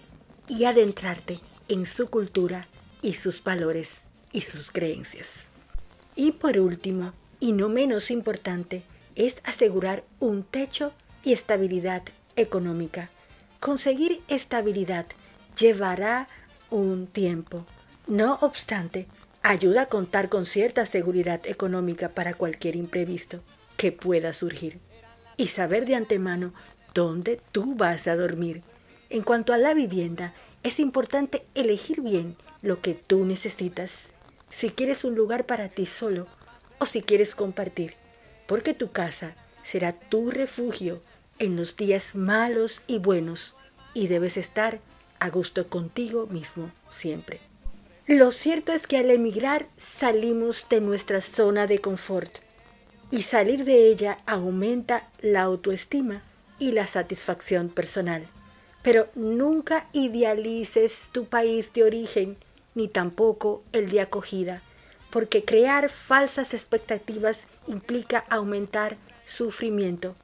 y 0.47 0.65
adentrarte 0.65 1.39
en 1.67 1.85
su 1.85 2.09
cultura 2.09 2.67
y 3.01 3.13
sus 3.13 3.43
valores 3.43 4.01
y 4.31 4.41
sus 4.41 4.71
creencias. 4.71 5.45
Y 6.15 6.33
por 6.33 6.57
último, 6.57 7.13
y 7.39 7.51
no 7.51 7.69
menos 7.69 8.11
importante, 8.11 8.83
es 9.15 9.35
asegurar 9.43 10.03
un 10.19 10.43
techo 10.43 10.93
y 11.23 11.33
estabilidad 11.33 12.03
económica 12.35 13.09
Conseguir 13.59 14.21
estabilidad 14.29 15.05
llevará 15.57 16.29
un 16.69 17.07
tiempo. 17.07 17.65
No 18.07 18.39
obstante, 18.41 19.05
ayuda 19.41 19.83
a 19.83 19.85
contar 19.87 20.29
con 20.29 20.45
cierta 20.45 20.85
seguridad 20.85 21.41
económica 21.45 22.09
para 22.09 22.33
cualquier 22.33 22.75
imprevisto 22.75 23.41
que 23.77 23.91
pueda 23.91 24.33
surgir 24.33 24.79
y 25.37 25.47
saber 25.47 25.85
de 25.85 25.95
antemano 25.95 26.53
dónde 26.93 27.39
tú 27.51 27.75
vas 27.75 28.07
a 28.07 28.15
dormir. 28.15 28.61
En 29.09 29.21
cuanto 29.21 29.53
a 29.53 29.57
la 29.57 29.73
vivienda, 29.73 30.33
es 30.63 30.79
importante 30.79 31.45
elegir 31.55 32.01
bien 32.01 32.35
lo 32.61 32.81
que 32.81 32.93
tú 32.93 33.25
necesitas. 33.25 33.93
Si 34.51 34.69
quieres 34.69 35.03
un 35.03 35.15
lugar 35.15 35.45
para 35.45 35.69
ti 35.69 35.85
solo 35.85 36.27
o 36.79 36.85
si 36.85 37.01
quieres 37.01 37.35
compartir, 37.35 37.95
porque 38.47 38.73
tu 38.73 38.91
casa 38.91 39.35
será 39.63 39.93
tu 39.93 40.31
refugio 40.31 41.01
en 41.37 41.55
los 41.55 41.77
días 41.77 42.15
malos 42.15 42.81
y 42.87 42.97
buenos 42.97 43.55
y 43.93 44.07
debes 44.07 44.35
estar 44.35 44.79
a 45.19 45.29
gusto 45.29 45.67
contigo 45.67 46.27
mismo 46.27 46.71
siempre. 46.89 47.48
Lo 48.09 48.31
cierto 48.31 48.73
es 48.73 48.87
que 48.87 48.97
al 48.97 49.11
emigrar 49.11 49.67
salimos 49.77 50.65
de 50.67 50.81
nuestra 50.81 51.21
zona 51.21 51.67
de 51.67 51.77
confort 51.77 52.39
y 53.11 53.21
salir 53.21 53.65
de 53.65 53.85
ella 53.85 54.17
aumenta 54.25 55.07
la 55.21 55.43
autoestima 55.43 56.23
y 56.57 56.71
la 56.71 56.87
satisfacción 56.87 57.69
personal. 57.69 58.25
Pero 58.81 59.09
nunca 59.13 59.85
idealices 59.93 61.09
tu 61.11 61.25
país 61.25 61.71
de 61.73 61.83
origen 61.83 62.35
ni 62.73 62.87
tampoco 62.87 63.61
el 63.73 63.91
de 63.91 64.01
acogida, 64.01 64.63
porque 65.11 65.45
crear 65.45 65.87
falsas 65.89 66.55
expectativas 66.55 67.37
implica 67.67 68.25
aumentar 68.27 68.97
sufrimiento. 69.27 70.15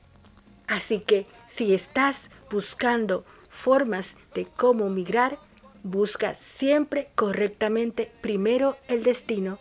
Así 0.66 1.02
que 1.02 1.28
si 1.56 1.76
estás 1.76 2.22
buscando 2.50 3.26
formas 3.48 4.16
de 4.34 4.48
cómo 4.56 4.90
migrar, 4.90 5.38
busca 5.86 6.34
siempre 6.34 7.10
correctamente 7.14 8.12
primero 8.20 8.76
el 8.88 9.04
destino 9.04 9.60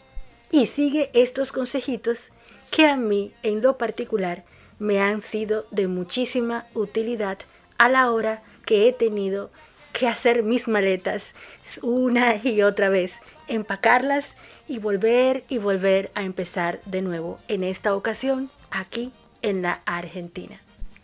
y 0.50 0.66
sigue 0.66 1.10
estos 1.12 1.52
consejitos 1.52 2.30
que 2.70 2.86
a 2.86 2.96
mí 2.96 3.34
en 3.42 3.60
lo 3.60 3.76
particular 3.76 4.42
me 4.78 5.00
han 5.00 5.20
sido 5.20 5.66
de 5.70 5.86
muchísima 5.86 6.66
utilidad 6.72 7.38
a 7.76 7.90
la 7.90 8.10
hora 8.10 8.42
que 8.64 8.88
he 8.88 8.92
tenido 8.94 9.50
que 9.92 10.08
hacer 10.08 10.42
mis 10.42 10.66
maletas 10.66 11.34
una 11.82 12.36
y 12.42 12.62
otra 12.62 12.88
vez, 12.88 13.16
empacarlas 13.46 14.34
y 14.66 14.78
volver 14.78 15.44
y 15.50 15.58
volver 15.58 16.10
a 16.14 16.22
empezar 16.22 16.80
de 16.86 17.02
nuevo, 17.02 17.38
en 17.48 17.62
esta 17.62 17.94
ocasión 17.94 18.50
aquí 18.70 19.12
en 19.42 19.60
la 19.60 19.82
Argentina. 19.84 20.58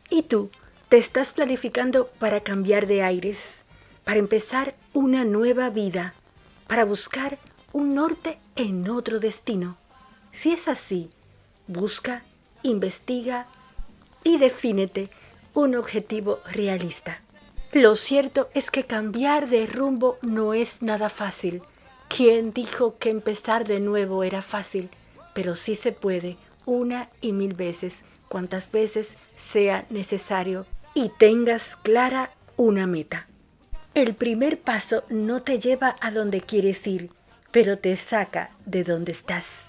¿Y 0.08 0.22
tú? 0.22 0.50
¿Te 0.88 0.96
estás 0.96 1.32
planificando 1.32 2.08
para 2.18 2.40
cambiar 2.40 2.86
de 2.86 3.02
aires, 3.02 3.64
para 4.04 4.18
empezar 4.18 4.74
una 4.92 5.24
nueva 5.24 5.70
vida, 5.70 6.14
para 6.66 6.84
buscar 6.84 7.38
un 7.72 7.94
norte 7.94 8.38
en 8.56 8.88
otro 8.88 9.20
destino? 9.20 9.76
Si 10.32 10.52
es 10.52 10.68
así, 10.68 11.10
busca, 11.66 12.22
investiga 12.62 13.46
y 14.24 14.38
defínete 14.38 15.10
un 15.54 15.74
objetivo 15.76 16.40
realista. 16.50 17.20
Lo 17.72 17.94
cierto 17.94 18.48
es 18.54 18.70
que 18.70 18.84
cambiar 18.84 19.48
de 19.48 19.66
rumbo 19.66 20.18
no 20.22 20.54
es 20.54 20.82
nada 20.82 21.08
fácil. 21.08 21.62
¿Quién 22.08 22.52
dijo 22.52 22.98
que 22.98 23.10
empezar 23.10 23.66
de 23.66 23.78
nuevo 23.78 24.24
era 24.24 24.42
fácil? 24.42 24.90
Pero 25.34 25.54
sí 25.54 25.76
se 25.76 25.92
puede, 25.92 26.36
una 26.66 27.08
y 27.20 27.32
mil 27.32 27.54
veces, 27.54 27.98
cuantas 28.28 28.72
veces 28.72 29.16
sea 29.36 29.86
necesario, 29.90 30.66
y 30.94 31.10
tengas 31.18 31.76
clara 31.76 32.30
una 32.56 32.88
meta. 32.88 33.28
El 33.94 34.14
primer 34.14 34.58
paso 34.58 35.04
no 35.08 35.42
te 35.42 35.58
lleva 35.58 35.96
a 36.00 36.10
donde 36.10 36.40
quieres 36.40 36.86
ir, 36.86 37.10
pero 37.50 37.78
te 37.78 37.96
saca 37.96 38.50
de 38.64 38.84
donde 38.84 39.12
estás. 39.12 39.66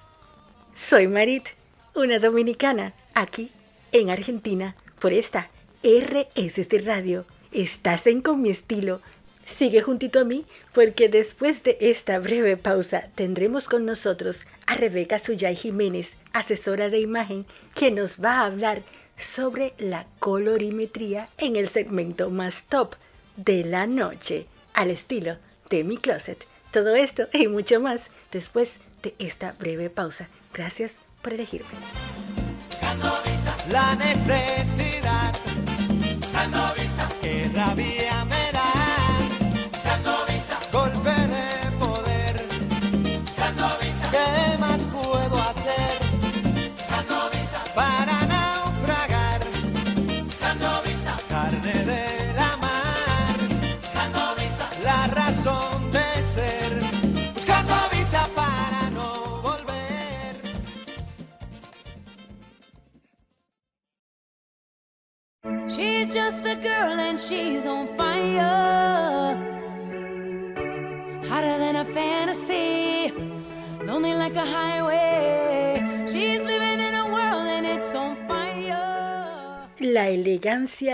Soy 0.76 1.08
Marit, 1.08 1.50
una 1.96 2.20
dominicana, 2.20 2.94
aquí 3.14 3.52
en 3.92 4.10
Argentina, 4.10 4.76
por 5.00 5.12
esta 5.14 5.50
RSC 5.84 6.86
Radio 6.86 7.26
Estás 7.52 8.08
en 8.08 8.22
con 8.22 8.42
mi 8.42 8.50
estilo. 8.50 9.02
Sigue 9.46 9.82
juntito 9.82 10.22
a 10.22 10.24
mí 10.24 10.46
porque 10.74 11.10
después 11.10 11.64
de 11.64 11.78
esta 11.82 12.18
breve 12.18 12.56
pausa 12.56 13.10
tendremos 13.16 13.68
con 13.68 13.86
nosotros 13.86 14.42
a 14.68 14.76
Rebeca 14.76 15.20
Suyay 15.20 15.58
Jiménez, 15.58 16.14
asesora 16.32 16.90
de 16.90 17.02
imagen, 17.02 17.46
que 17.76 17.92
nos 17.92 18.24
va 18.24 18.40
a 18.40 18.46
hablar 18.46 18.84
sobre 19.18 19.74
la 19.80 20.06
colorimetría 20.20 21.28
en 21.38 21.58
el 21.58 21.68
segmento 21.68 22.30
más 22.30 22.64
top 22.70 22.96
de 23.36 23.64
la 23.64 23.88
noche, 23.88 24.48
al 24.74 24.92
estilo 24.92 25.38
de 25.70 25.84
mi 25.84 25.98
closet. 25.98 26.46
Todo 26.72 26.96
esto 26.96 27.28
y 27.34 27.48
mucho 27.48 27.80
más 27.80 28.10
después 28.32 28.78
de 29.04 29.14
esta 29.20 29.54
breve 29.54 29.90
pausa. 29.90 30.28
Gracias 30.54 30.96
por 31.22 31.34
elegirme. 31.34 31.68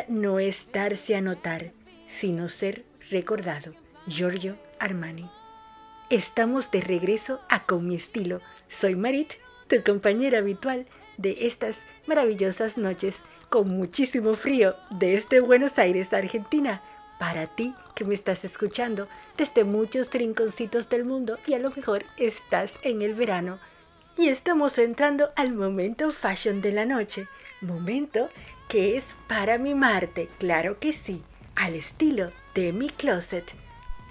No 0.09 0.39
es 0.39 0.69
darse 0.73 1.15
a 1.15 1.21
notar, 1.21 1.71
sino 2.09 2.49
ser 2.49 2.83
recordado. 3.09 3.73
Giorgio 4.05 4.57
Armani. 4.79 5.29
Estamos 6.09 6.71
de 6.71 6.81
regreso 6.81 7.39
a 7.49 7.65
Con 7.65 7.87
mi 7.87 7.95
estilo. 7.95 8.41
Soy 8.69 8.95
Marit, 8.95 9.33
tu 9.67 9.81
compañera 9.83 10.39
habitual 10.39 10.87
de 11.17 11.47
estas 11.47 11.79
maravillosas 12.05 12.77
noches 12.77 13.21
con 13.49 13.69
muchísimo 13.69 14.33
frío 14.33 14.75
desde 14.89 15.39
Buenos 15.39 15.77
Aires, 15.77 16.11
Argentina. 16.13 16.81
Para 17.17 17.47
ti 17.47 17.73
que 17.95 18.03
me 18.05 18.13
estás 18.13 18.43
escuchando 18.45 19.07
desde 19.37 19.63
muchos 19.63 20.11
rinconcitos 20.11 20.89
del 20.89 21.05
mundo 21.05 21.39
y 21.47 21.53
a 21.53 21.59
lo 21.59 21.71
mejor 21.71 22.03
estás 22.17 22.73
en 22.83 23.01
el 23.01 23.13
verano. 23.13 23.59
Y 24.17 24.29
estamos 24.29 24.77
entrando 24.77 25.29
al 25.35 25.53
momento 25.53 26.11
fashion 26.11 26.61
de 26.61 26.71
la 26.73 26.85
noche. 26.85 27.27
Momento 27.61 28.29
que 28.67 28.97
es 28.97 29.15
para 29.27 29.57
mimarte, 29.57 30.29
claro 30.39 30.79
que 30.79 30.93
sí, 30.93 31.23
al 31.55 31.75
estilo 31.75 32.29
de 32.53 32.73
mi 32.73 32.89
closet. 32.89 33.53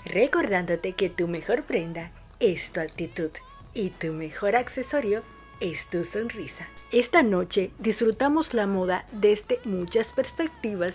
Recordándote 0.04 0.92
que 0.92 1.10
tu 1.10 1.28
mejor 1.28 1.64
prenda 1.64 2.10
es 2.40 2.72
tu 2.72 2.80
actitud 2.80 3.30
y 3.74 3.90
tu 3.90 4.12
mejor 4.12 4.56
accesorio 4.56 5.22
es 5.60 5.86
tu 5.88 6.04
sonrisa. 6.04 6.66
Esta 6.92 7.22
noche 7.22 7.70
disfrutamos 7.78 8.54
la 8.54 8.66
moda 8.66 9.06
desde 9.12 9.58
muchas 9.64 10.12
perspectivas. 10.12 10.94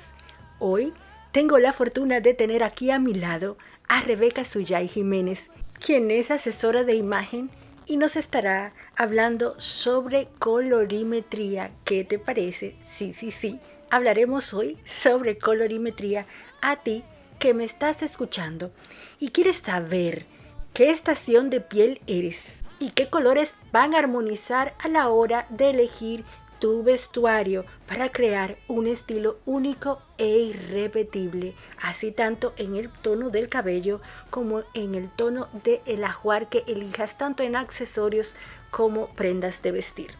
Hoy 0.60 0.94
tengo 1.32 1.60
la 1.60 1.72
fortuna 1.72 2.20
de 2.20 2.34
tener 2.34 2.64
aquí 2.64 2.92
a 2.92 3.00
mi 3.00 3.14
lado 3.14 3.58
a 3.88 4.02
Rebeca 4.02 4.46
Suyay 4.46 4.88
Jiménez, 4.88 5.50
quien 5.86 6.10
es 6.12 6.32
asesora 6.32 6.84
de 6.84 6.96
imagen 6.96 7.50
y 7.86 7.98
nos 7.98 8.16
estará 8.16 8.74
hablando 8.96 9.60
sobre 9.60 10.28
colorimetría. 10.40 11.72
¿Qué 11.84 12.04
te 12.04 12.20
parece? 12.20 12.76
Sí, 12.90 13.14
sí, 13.14 13.32
sí. 13.32 13.60
Hablaremos 13.90 14.54
hoy 14.54 14.78
sobre 14.86 15.38
colorimetría 15.38 16.26
a 16.62 16.78
ti 16.78 17.04
que 17.40 17.54
me 17.54 17.66
estás 17.66 18.04
escuchando 18.04 18.72
y 19.20 19.30
quieres 19.30 19.58
saber 19.58 20.26
qué 20.74 20.92
estación 20.92 21.50
de 21.50 21.60
piel 21.60 22.02
eres 22.08 22.54
y 22.80 22.92
qué 22.92 23.10
colores 23.10 23.56
van 23.72 23.94
a 23.94 24.00
armonizar 24.00 24.74
a 24.80 24.88
la 24.88 25.10
hora 25.10 25.46
de 25.50 25.72
elegir 25.72 26.24
tu 26.62 26.84
vestuario 26.84 27.66
para 27.88 28.12
crear 28.12 28.56
un 28.68 28.86
estilo 28.86 29.40
único 29.46 30.00
e 30.20 30.38
irrepetible, 30.38 31.56
así 31.82 32.12
tanto 32.12 32.54
en 32.56 32.76
el 32.76 32.90
tono 32.90 33.32
del 33.32 33.50
cabello 33.50 34.00
como 34.30 34.62
en 34.76 34.94
el 34.94 35.10
tono 35.10 35.50
del 35.64 36.04
ajuar 36.04 36.50
que 36.50 36.64
elijas 36.68 37.18
tanto 37.18 37.42
en 37.42 37.56
accesorios 37.56 38.36
como 38.70 39.08
prendas 39.08 39.64
de 39.64 39.72
vestir. 39.72 40.12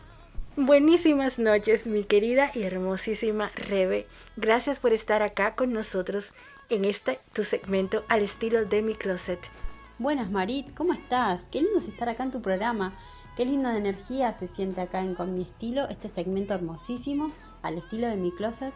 Buenísimas 0.56 1.38
noches, 1.38 1.86
mi 1.86 2.04
querida 2.06 2.50
y 2.56 2.64
hermosísima 2.64 3.52
Rebe. 3.56 4.08
Gracias 4.36 4.80
por 4.80 4.94
estar 4.94 5.22
acá 5.22 5.54
con 5.54 5.72
nosotros 5.72 6.34
en 6.70 6.86
este 6.86 7.20
tu 7.34 7.44
segmento 7.44 8.04
al 8.08 8.24
estilo 8.24 8.66
de 8.66 8.82
mi 8.82 8.96
closet. 8.96 9.40
Buenas 10.00 10.32
Marit, 10.32 10.74
¿cómo 10.74 10.94
estás? 10.94 11.44
Qué 11.52 11.62
lindo 11.62 11.78
es 11.78 11.88
estar 11.88 12.10
acá 12.10 12.24
en 12.24 12.32
tu 12.32 12.42
programa. 12.42 12.98
Qué 13.36 13.46
linda 13.46 13.78
energía 13.78 14.34
se 14.34 14.48
siente 14.48 14.82
acá 14.82 15.00
en 15.00 15.16
Con 15.16 15.34
mi 15.34 15.44
estilo, 15.44 15.88
este 15.88 16.10
segmento 16.10 16.54
hermosísimo 16.54 17.32
al 17.62 17.78
estilo 17.78 18.08
de 18.08 18.18
mi 18.18 18.32
closet 18.32 18.74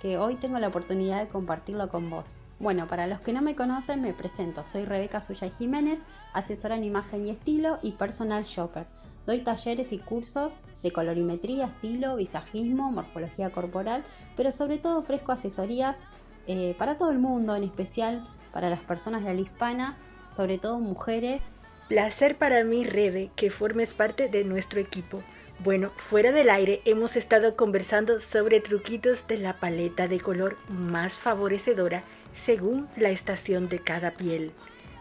que 0.00 0.16
hoy 0.16 0.36
tengo 0.36 0.58
la 0.58 0.68
oportunidad 0.68 1.20
de 1.20 1.28
compartirlo 1.28 1.88
con 1.90 2.08
vos. 2.08 2.38
Bueno, 2.58 2.86
para 2.86 3.06
los 3.06 3.20
que 3.20 3.34
no 3.34 3.42
me 3.42 3.54
conocen, 3.54 4.00
me 4.00 4.14
presento. 4.14 4.64
Soy 4.66 4.84
Rebeca 4.84 5.20
Suya 5.20 5.50
Jiménez, 5.50 6.04
asesora 6.32 6.76
en 6.76 6.84
imagen 6.84 7.26
y 7.26 7.30
estilo 7.30 7.78
y 7.82 7.92
personal 7.92 8.44
shopper. 8.44 8.86
Doy 9.26 9.40
talleres 9.40 9.92
y 9.92 9.98
cursos 9.98 10.56
de 10.82 10.90
colorimetría, 10.90 11.66
estilo, 11.66 12.16
visajismo, 12.16 12.90
morfología 12.90 13.50
corporal, 13.50 14.04
pero 14.36 14.52
sobre 14.52 14.78
todo 14.78 15.00
ofrezco 15.00 15.32
asesorías 15.32 15.98
eh, 16.46 16.74
para 16.78 16.96
todo 16.96 17.10
el 17.10 17.18
mundo, 17.18 17.54
en 17.56 17.64
especial 17.64 18.26
para 18.52 18.70
las 18.70 18.80
personas 18.80 19.22
de 19.22 19.34
la 19.34 19.40
hispana, 19.40 19.98
sobre 20.34 20.56
todo 20.56 20.78
mujeres. 20.78 21.42
Placer 21.88 22.36
para 22.36 22.64
mí, 22.64 22.84
Rebe, 22.84 23.30
que 23.34 23.50
formes 23.50 23.94
parte 23.94 24.28
de 24.28 24.44
nuestro 24.44 24.78
equipo. 24.78 25.22
Bueno, 25.60 25.90
fuera 25.96 26.32
del 26.32 26.50
aire 26.50 26.82
hemos 26.84 27.16
estado 27.16 27.56
conversando 27.56 28.20
sobre 28.20 28.60
truquitos 28.60 29.26
de 29.26 29.38
la 29.38 29.58
paleta 29.58 30.06
de 30.06 30.20
color 30.20 30.58
más 30.68 31.14
favorecedora 31.14 32.04
según 32.34 32.88
la 32.96 33.08
estación 33.08 33.70
de 33.70 33.78
cada 33.78 34.10
piel. 34.10 34.52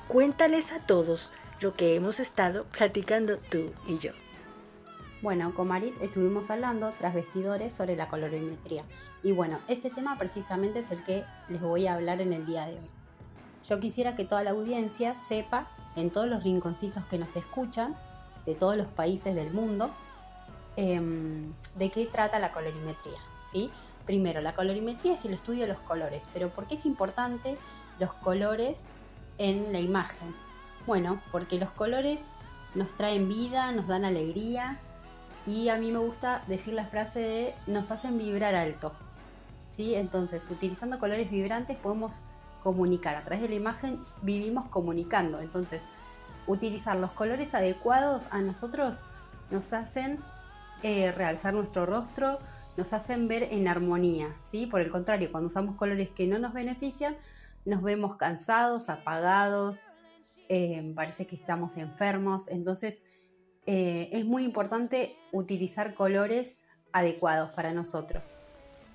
Cuéntales 0.07 0.71
a 0.71 0.79
todos 0.79 1.33
lo 1.59 1.73
que 1.73 1.93
hemos 1.95 2.21
estado 2.21 2.63
platicando 2.65 3.37
tú 3.37 3.73
y 3.85 3.97
yo. 3.97 4.13
Bueno, 5.21 5.53
con 5.53 5.67
Marit 5.67 6.01
estuvimos 6.01 6.49
hablando 6.51 6.93
tras 6.97 7.13
vestidores 7.13 7.73
sobre 7.73 7.97
la 7.97 8.07
colorimetría. 8.07 8.83
Y 9.23 9.33
bueno, 9.33 9.59
ese 9.67 9.89
tema 9.89 10.17
precisamente 10.17 10.79
es 10.79 10.91
el 10.91 11.03
que 11.03 11.25
les 11.49 11.59
voy 11.59 11.85
a 11.85 11.95
hablar 11.95 12.21
en 12.21 12.31
el 12.31 12.45
día 12.45 12.65
de 12.65 12.75
hoy. 12.75 12.89
Yo 13.67 13.81
quisiera 13.81 14.15
que 14.15 14.23
toda 14.23 14.43
la 14.43 14.51
audiencia 14.51 15.15
sepa, 15.15 15.67
en 15.97 16.11
todos 16.11 16.27
los 16.27 16.43
rinconcitos 16.43 17.03
que 17.05 17.17
nos 17.17 17.35
escuchan, 17.35 17.97
de 18.45 18.55
todos 18.55 18.77
los 18.77 18.87
países 18.87 19.35
del 19.35 19.51
mundo, 19.51 19.91
em, 20.77 21.51
de 21.75 21.89
qué 21.89 22.05
trata 22.05 22.39
la 22.39 22.51
colorimetría. 22.51 23.19
¿sí? 23.45 23.71
Primero, 24.05 24.39
la 24.39 24.53
colorimetría 24.53 25.15
es 25.15 25.25
el 25.25 25.33
estudio 25.33 25.63
de 25.63 25.73
los 25.73 25.79
colores, 25.79 26.29
pero 26.33 26.49
¿por 26.49 26.67
qué 26.67 26.75
es 26.75 26.85
importante 26.85 27.57
los 27.99 28.13
colores 28.13 28.85
en 29.37 29.73
la 29.73 29.79
imagen? 29.79 30.33
Bueno, 30.85 31.21
porque 31.31 31.59
los 31.59 31.71
colores 31.71 32.29
nos 32.75 32.93
traen 32.93 33.27
vida, 33.27 33.71
nos 33.71 33.87
dan 33.87 34.05
alegría 34.05 34.79
y 35.45 35.69
a 35.69 35.77
mí 35.77 35.91
me 35.91 35.99
gusta 35.99 36.43
decir 36.47 36.73
la 36.73 36.85
frase 36.85 37.19
de 37.19 37.55
nos 37.65 37.91
hacen 37.91 38.17
vibrar 38.17 38.55
alto. 38.55 38.93
¿Sí? 39.65 39.95
Entonces, 39.95 40.49
utilizando 40.49 40.99
colores 40.99 41.29
vibrantes 41.29 41.75
podemos 41.75 42.21
comunicar. 42.67 43.15
A 43.15 43.23
través 43.23 43.41
de 43.41 43.47
la 43.47 43.55
imagen 43.55 44.01
vivimos 44.23 44.65
comunicando. 44.65 45.39
Entonces, 45.39 45.83
utilizar 46.47 46.97
los 46.97 47.11
colores 47.11 47.55
adecuados 47.55 48.27
a 48.29 48.41
nosotros 48.41 49.03
nos 49.51 49.71
hacen 49.71 50.19
eh, 50.83 51.13
realzar 51.13 51.53
nuestro 51.53 51.85
rostro, 51.85 52.39
nos 52.75 52.91
hacen 52.91 53.29
ver 53.29 53.43
en 53.51 53.69
armonía. 53.69 54.35
¿sí? 54.41 54.65
Por 54.65 54.81
el 54.81 54.91
contrario, 54.91 55.31
cuando 55.31 55.47
usamos 55.47 55.77
colores 55.77 56.11
que 56.11 56.27
no 56.27 56.39
nos 56.39 56.51
benefician, 56.51 57.15
nos 57.63 57.81
vemos 57.81 58.17
cansados, 58.17 58.89
apagados, 58.89 59.79
eh, 60.49 60.91
parece 60.93 61.25
que 61.25 61.37
estamos 61.37 61.77
enfermos, 61.77 62.49
entonces 62.49 63.01
eh, 63.65 64.09
es 64.11 64.25
muy 64.25 64.43
importante 64.43 65.15
utilizar 65.31 65.93
colores 65.93 66.63
adecuados 66.91 67.51
para 67.51 67.71
nosotros. 67.71 68.31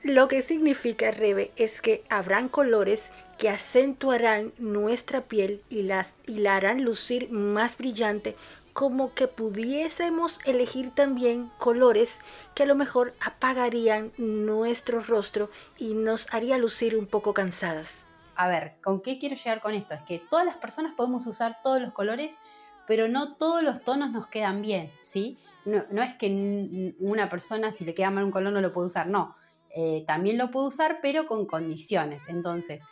Lo 0.03 0.29
que 0.29 0.43
significa, 0.43 1.11
Rebe, 1.11 1.53
es 1.57 1.81
que 1.81 2.05
habrán 2.09 2.49
colores 2.49 3.11
que 3.39 3.49
acentuarán 3.49 4.53
nuestra 4.59 5.23
piel 5.23 5.63
y, 5.71 5.83
las, 5.83 6.15
y 6.27 6.39
la 6.39 6.57
harán 6.57 6.83
lucir 6.83 7.31
más 7.31 7.79
brillante, 7.79 8.37
como 8.73 9.15
que 9.15 9.29
pudiésemos 9.29 10.41
elegir 10.45 10.91
también 10.91 11.51
colores 11.59 12.19
que 12.55 12.65
a 12.65 12.67
lo 12.67 12.75
mejor 12.75 13.15
apagarían 13.21 14.13
nuestro 14.17 15.01
rostro 15.01 15.51
y 15.79 15.95
nos 15.95 16.33
haría 16.33 16.59
lucir 16.59 16.97
un 16.97 17.07
poco 17.07 17.35
cansadas 17.35 17.93
a 18.37 18.49
ver, 18.49 18.75
¿con 18.83 19.01
qué 19.01 19.19
quiero 19.19 19.37
llegar 19.37 19.61
con 19.61 19.75
esto? 19.75 19.95
Es 19.95 20.03
que 20.03 20.19
todas 20.19 20.45
las 20.45 20.57
personas 20.57 20.95
podemos 20.95 21.27
usar 21.27 21.61
todos 21.63 21.81
los 21.81 21.93
colores, 21.93 22.39
pero 22.87 23.09
no 23.09 23.37
todos 23.37 23.63
los 23.63 23.83
tonos 23.83 24.11
nos 24.11 24.27
quedan 24.27 24.63
bien, 24.63 24.91
¿sí? 25.03 25.39
No, 25.65 26.03
es 26.03 26.15
que 26.15 26.95
una 26.99 27.29
persona 27.29 27.73
si 27.73 27.85
le 27.85 27.95
queda 27.95 28.11
mal 28.11 28.25
un 28.25 28.31
color 28.31 28.53
no 28.53 28.61
lo 28.61 28.73
puede 28.73 28.89
usar, 28.89 29.07
no. 29.07 29.35
Eh, 29.75 30.05
también 30.07 30.39
lo 30.39 30.51
puede 30.51 30.69
usar, 30.69 30.99
pero 31.03 31.27
con 31.27 31.47
condiciones. 31.47 32.29
Entonces, 32.29 32.83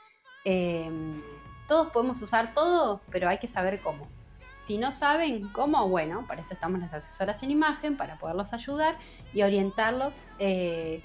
em, 0.44 1.22
todos 1.68 1.90
podemos 1.92 2.20
usar 2.22 2.54
todo, 2.54 3.00
pero 3.10 3.28
hay 3.28 3.38
que 3.38 3.46
saber 3.46 3.80
cómo. 3.80 4.08
Si 4.60 4.78
no 4.78 4.92
saben 4.92 5.48
cómo, 5.52 5.88
bueno, 5.88 6.26
para 6.26 6.42
eso 6.42 6.52
estamos 6.52 6.80
las 6.80 6.92
asesoras 6.92 7.42
en 7.42 7.50
imagen, 7.50 7.96
para 7.96 8.18
poderlos 8.18 8.52
ayudar 8.52 8.96
y 9.32 9.42
orientarlos 9.42 10.22
eh, 10.38 11.02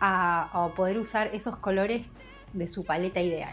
a, 0.00 0.64
a 0.64 0.74
poder 0.74 0.98
usar 0.98 1.28
esos 1.32 1.56
colores 1.56 2.08
de 2.52 2.68
su 2.68 2.84
paleta 2.84 3.20
ideal. 3.20 3.52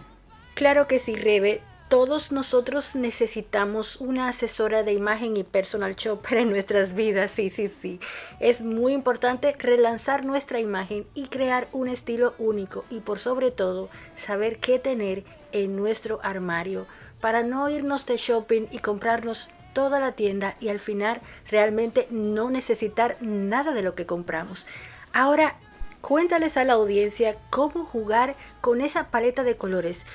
Claro 0.55 0.87
que 0.87 0.99
sí, 0.99 1.15
Rebe. 1.15 1.61
Todos 1.89 2.31
nosotros 2.31 2.93
necesitamos 2.93 3.95
una 3.95 4.29
asesora 4.29 4.83
de 4.83 4.93
imagen 4.93 5.35
y 5.35 5.43
personal 5.43 5.95
shopper 5.95 6.37
en 6.37 6.51
nuestras 6.51 6.93
vidas, 6.93 7.31
sí, 7.31 7.49
sí, 7.49 7.67
sí. 7.67 7.99
Es 8.39 8.61
muy 8.61 8.93
importante 8.93 9.55
relanzar 9.57 10.23
nuestra 10.23 10.59
imagen 10.59 11.07
y 11.15 11.29
crear 11.29 11.67
un 11.71 11.87
estilo 11.87 12.35
único 12.37 12.85
y 12.91 12.99
por 12.99 13.17
sobre 13.17 13.49
todo 13.49 13.89
saber 14.15 14.59
qué 14.59 14.77
tener 14.77 15.23
en 15.51 15.75
nuestro 15.75 16.19
armario 16.21 16.85
para 17.21 17.41
no 17.41 17.67
irnos 17.69 18.05
de 18.05 18.17
shopping 18.17 18.67
y 18.69 18.77
comprarnos 18.77 19.49
toda 19.73 19.99
la 19.99 20.11
tienda 20.11 20.57
y 20.59 20.69
al 20.69 20.79
final 20.79 21.21
realmente 21.49 22.07
no 22.11 22.51
necesitar 22.51 23.17
nada 23.19 23.73
de 23.73 23.81
lo 23.81 23.95
que 23.95 24.05
compramos. 24.05 24.67
Ahora 25.11 25.55
Cuéntales 26.01 26.55
a 26.55 26.63
la 26.63 26.73
audiencia 26.73 27.35
cómo 27.49 27.83
jugar 27.83 28.37
con 28.61 28.79
esa 28.79 29.11
paleta 29.11 29.43
de 29.43 29.57
colores 29.57 30.05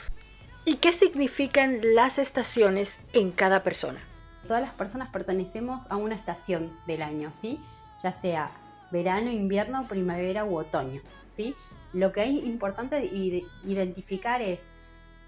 y 0.65 0.77
qué 0.77 0.93
significan 0.93 1.81
las 1.95 2.19
estaciones 2.19 2.99
en 3.13 3.33
cada 3.33 3.63
persona. 3.63 4.01
Todas 4.47 4.63
las 4.63 4.73
personas 4.73 5.11
pertenecemos 5.11 5.91
a 5.91 5.97
una 5.97 6.15
estación 6.15 6.77
del 6.87 7.03
año, 7.03 7.33
¿sí? 7.33 7.61
Ya 8.03 8.13
sea 8.13 8.51
verano, 8.91 9.31
invierno, 9.31 9.87
primavera 9.89 10.45
u 10.45 10.57
otoño, 10.57 11.01
¿sí? 11.29 11.55
Lo 11.93 12.13
que 12.13 12.23
hay 12.23 12.39
importante 12.41 13.05
identificar 13.05 14.43
es 14.43 14.71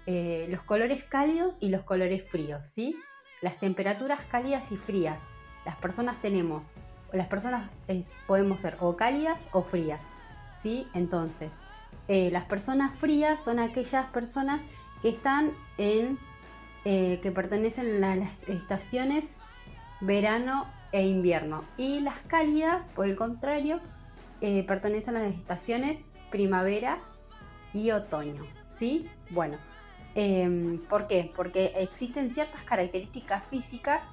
eh, 0.05 0.47
los 0.49 0.61
colores 0.61 1.03
cálidos 1.03 1.55
y 1.59 1.69
los 1.69 1.83
colores 1.83 2.23
fríos, 2.23 2.67
¿sí? 2.67 2.97
Las 3.41 3.57
temperaturas 3.59 4.25
cálidas 4.25 4.71
y 4.71 4.77
frías. 4.77 5.23
Las 5.65 5.75
personas 5.77 6.21
tenemos, 6.21 6.69
las 7.11 7.27
personas 7.27 7.71
eh, 7.87 8.03
podemos 8.25 8.61
ser 8.61 8.77
o 8.79 8.95
cálidas 8.95 9.45
o 9.51 9.63
frías. 9.63 9.99
¿sí? 10.57 10.87
Entonces, 10.93 11.49
eh, 12.07 12.29
las 12.31 12.45
personas 12.45 12.93
frías 12.95 13.43
son 13.43 13.59
aquellas 13.59 14.05
personas 14.07 14.61
que 15.01 15.09
están 15.09 15.53
en, 15.77 16.17
eh, 16.85 17.19
que 17.21 17.31
pertenecen 17.31 18.03
a 18.03 18.15
las 18.15 18.47
estaciones 18.49 19.35
verano 20.01 20.67
e 20.91 21.05
invierno. 21.05 21.63
Y 21.77 21.99
las 22.01 22.17
cálidas, 22.19 22.85
por 22.95 23.07
el 23.07 23.15
contrario, 23.15 23.79
eh, 24.41 24.63
pertenecen 24.63 25.15
a 25.15 25.19
las 25.19 25.35
estaciones 25.35 26.09
primavera 26.31 26.99
y 27.73 27.91
otoño, 27.91 28.45
¿sí? 28.65 29.09
Bueno, 29.29 29.57
em, 30.15 30.79
¿por 30.79 31.07
qué? 31.07 31.31
Porque 31.35 31.73
existen 31.77 32.33
ciertas 32.33 32.63
características 32.63 33.43
físicas 33.45 34.03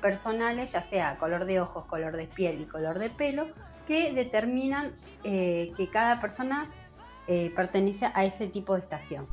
personales, 0.00 0.72
ya 0.72 0.82
sea 0.82 1.16
color 1.18 1.44
de 1.44 1.60
ojos, 1.60 1.86
color 1.86 2.16
de 2.16 2.26
piel 2.26 2.60
y 2.60 2.64
color 2.64 2.98
de 2.98 3.10
pelo, 3.10 3.48
que 3.86 4.12
determinan 4.12 4.94
eh, 5.24 5.72
que 5.76 5.90
cada 5.90 6.20
persona 6.20 6.70
pertenece 7.56 8.10
a 8.12 8.26
ese 8.26 8.46
tipo 8.48 8.74
de 8.74 8.80
estación. 8.80 9.26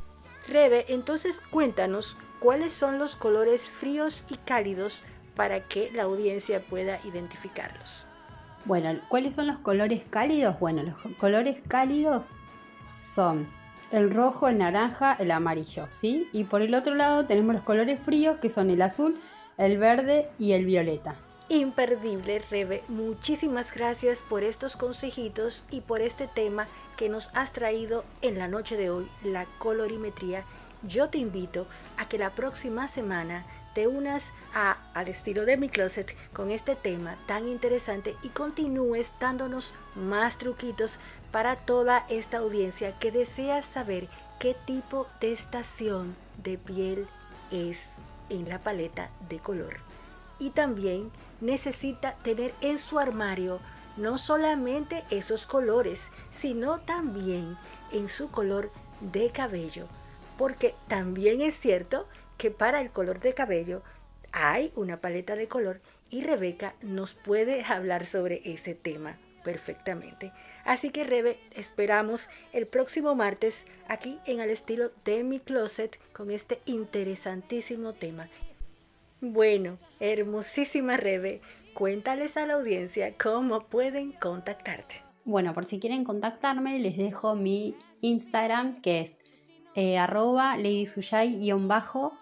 Rebe, 0.48 0.86
entonces 0.88 1.40
cuéntanos 1.50 2.16
cuáles 2.40 2.72
son 2.72 2.98
los 2.98 3.16
colores 3.16 3.68
fríos 3.68 4.24
y 4.28 4.36
cálidos 4.36 5.02
para 5.36 5.66
que 5.68 5.90
la 5.92 6.04
audiencia 6.04 6.60
pueda 6.64 7.00
identificarlos. 7.04 8.04
Bueno, 8.64 9.00
¿cuáles 9.08 9.34
son 9.34 9.46
los 9.46 9.58
colores 9.58 10.04
cálidos? 10.08 10.58
Bueno, 10.60 10.82
los 10.82 11.16
colores 11.16 11.58
cálidos 11.66 12.30
son 13.00 13.48
el 13.90 14.12
rojo, 14.12 14.48
el 14.48 14.58
naranja, 14.58 15.16
el 15.18 15.30
amarillo, 15.30 15.88
¿sí? 15.90 16.28
Y 16.32 16.44
por 16.44 16.62
el 16.62 16.74
otro 16.74 16.94
lado 16.94 17.26
tenemos 17.26 17.54
los 17.54 17.64
colores 17.64 18.00
fríos 18.00 18.38
que 18.38 18.50
son 18.50 18.70
el 18.70 18.82
azul, 18.82 19.18
el 19.58 19.78
verde 19.78 20.30
y 20.38 20.52
el 20.52 20.64
violeta 20.64 21.16
imperdible, 21.60 22.38
Rebe. 22.50 22.82
Muchísimas 22.88 23.74
gracias 23.74 24.20
por 24.20 24.42
estos 24.42 24.76
consejitos 24.76 25.64
y 25.70 25.82
por 25.82 26.00
este 26.00 26.26
tema 26.26 26.66
que 26.96 27.08
nos 27.08 27.30
has 27.34 27.52
traído 27.52 28.04
en 28.22 28.38
la 28.38 28.48
noche 28.48 28.76
de 28.76 28.90
hoy, 28.90 29.08
la 29.22 29.46
colorimetría. 29.58 30.44
Yo 30.82 31.08
te 31.10 31.18
invito 31.18 31.66
a 31.96 32.08
que 32.08 32.18
la 32.18 32.30
próxima 32.30 32.88
semana 32.88 33.44
te 33.74 33.86
unas 33.86 34.32
al 34.52 35.08
estilo 35.08 35.44
de 35.44 35.56
mi 35.56 35.68
closet 35.68 36.14
con 36.32 36.50
este 36.50 36.76
tema 36.76 37.16
tan 37.26 37.48
interesante 37.48 38.16
y 38.22 38.28
continúes 38.28 39.12
dándonos 39.20 39.74
más 39.94 40.38
truquitos 40.38 40.98
para 41.30 41.56
toda 41.56 42.04
esta 42.08 42.38
audiencia 42.38 42.98
que 42.98 43.10
desea 43.10 43.62
saber 43.62 44.08
qué 44.38 44.54
tipo 44.66 45.06
de 45.20 45.32
estación 45.32 46.16
de 46.42 46.58
piel 46.58 47.08
es 47.50 47.78
en 48.28 48.48
la 48.48 48.58
paleta 48.58 49.10
de 49.28 49.38
color. 49.38 49.91
Y 50.42 50.50
también 50.50 51.12
necesita 51.40 52.16
tener 52.24 52.52
en 52.62 52.80
su 52.80 52.98
armario 52.98 53.60
no 53.96 54.18
solamente 54.18 55.04
esos 55.08 55.46
colores, 55.46 56.00
sino 56.32 56.80
también 56.80 57.56
en 57.92 58.08
su 58.08 58.28
color 58.28 58.72
de 59.00 59.30
cabello. 59.30 59.86
Porque 60.36 60.74
también 60.88 61.42
es 61.42 61.54
cierto 61.54 62.08
que 62.38 62.50
para 62.50 62.80
el 62.80 62.90
color 62.90 63.20
de 63.20 63.34
cabello 63.34 63.82
hay 64.32 64.72
una 64.74 64.96
paleta 64.96 65.36
de 65.36 65.46
color 65.46 65.80
y 66.10 66.24
Rebeca 66.24 66.74
nos 66.82 67.14
puede 67.14 67.62
hablar 67.62 68.04
sobre 68.04 68.40
ese 68.44 68.74
tema 68.74 69.18
perfectamente. 69.44 70.32
Así 70.64 70.90
que 70.90 71.04
Rebe, 71.04 71.38
esperamos 71.54 72.28
el 72.52 72.66
próximo 72.66 73.14
martes 73.14 73.62
aquí 73.86 74.18
en 74.26 74.40
el 74.40 74.50
estilo 74.50 74.90
de 75.04 75.22
mi 75.22 75.38
closet 75.38 76.00
con 76.12 76.32
este 76.32 76.60
interesantísimo 76.66 77.92
tema. 77.92 78.28
Bueno, 79.24 79.78
hermosísima 80.00 80.96
Rebe, 80.96 81.42
cuéntales 81.74 82.36
a 82.36 82.44
la 82.44 82.54
audiencia 82.54 83.14
cómo 83.16 83.68
pueden 83.68 84.10
contactarte. 84.10 84.96
Bueno, 85.24 85.54
por 85.54 85.64
si 85.64 85.78
quieren 85.78 86.02
contactarme, 86.02 86.80
les 86.80 86.96
dejo 86.96 87.36
mi 87.36 87.76
Instagram 88.00 88.82
que 88.82 89.02
es 89.02 89.20
eh, 89.76 89.96
arroba 89.96 90.56
bajo 91.60 92.18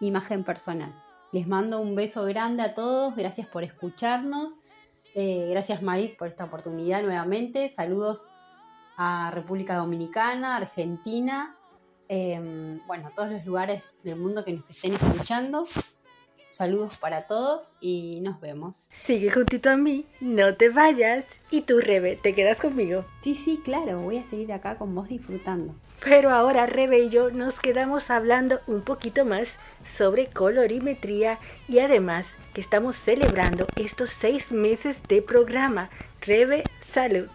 imagen 0.00 0.44
personal. 0.44 0.94
Les 1.32 1.48
mando 1.48 1.80
un 1.80 1.94
beso 1.94 2.22
grande 2.26 2.62
a 2.62 2.74
todos, 2.74 3.16
gracias 3.16 3.46
por 3.46 3.62
escucharnos, 3.64 4.52
eh, 5.14 5.48
gracias 5.48 5.80
Marit 5.80 6.18
por 6.18 6.28
esta 6.28 6.44
oportunidad 6.44 7.02
nuevamente, 7.02 7.70
saludos 7.70 8.28
a 8.98 9.30
República 9.30 9.76
Dominicana, 9.76 10.56
Argentina, 10.56 11.56
em, 12.08 12.86
bueno, 12.86 13.06
a 13.06 13.10
todos 13.10 13.30
los 13.30 13.42
lugares 13.46 13.94
del 14.02 14.16
mundo 14.16 14.44
que 14.44 14.52
nos 14.52 14.68
estén 14.68 14.92
escuchando. 14.92 15.64
Saludos 16.52 16.98
para 16.98 17.26
todos 17.26 17.72
y 17.80 18.20
nos 18.20 18.38
vemos. 18.38 18.86
Sigue 18.90 19.30
juntito 19.30 19.70
a 19.70 19.78
mí, 19.78 20.04
no 20.20 20.54
te 20.54 20.68
vayas. 20.68 21.24
Y 21.50 21.62
tú, 21.62 21.80
Rebe, 21.80 22.16
¿te 22.16 22.34
quedas 22.34 22.58
conmigo? 22.58 23.06
Sí, 23.22 23.36
sí, 23.36 23.58
claro, 23.64 24.00
voy 24.00 24.18
a 24.18 24.24
seguir 24.24 24.52
acá 24.52 24.76
con 24.76 24.94
vos 24.94 25.08
disfrutando. 25.08 25.74
Pero 26.04 26.28
ahora 26.28 26.66
Rebe 26.66 26.98
y 26.98 27.08
yo 27.08 27.30
nos 27.30 27.58
quedamos 27.58 28.10
hablando 28.10 28.60
un 28.66 28.82
poquito 28.82 29.24
más 29.24 29.56
sobre 29.82 30.26
colorimetría 30.26 31.38
y 31.68 31.78
además 31.78 32.28
que 32.52 32.60
estamos 32.60 32.96
celebrando 32.96 33.66
estos 33.76 34.10
seis 34.10 34.52
meses 34.52 35.02
de 35.08 35.22
programa. 35.22 35.88
Rebe, 36.20 36.64
salud. 36.82 37.28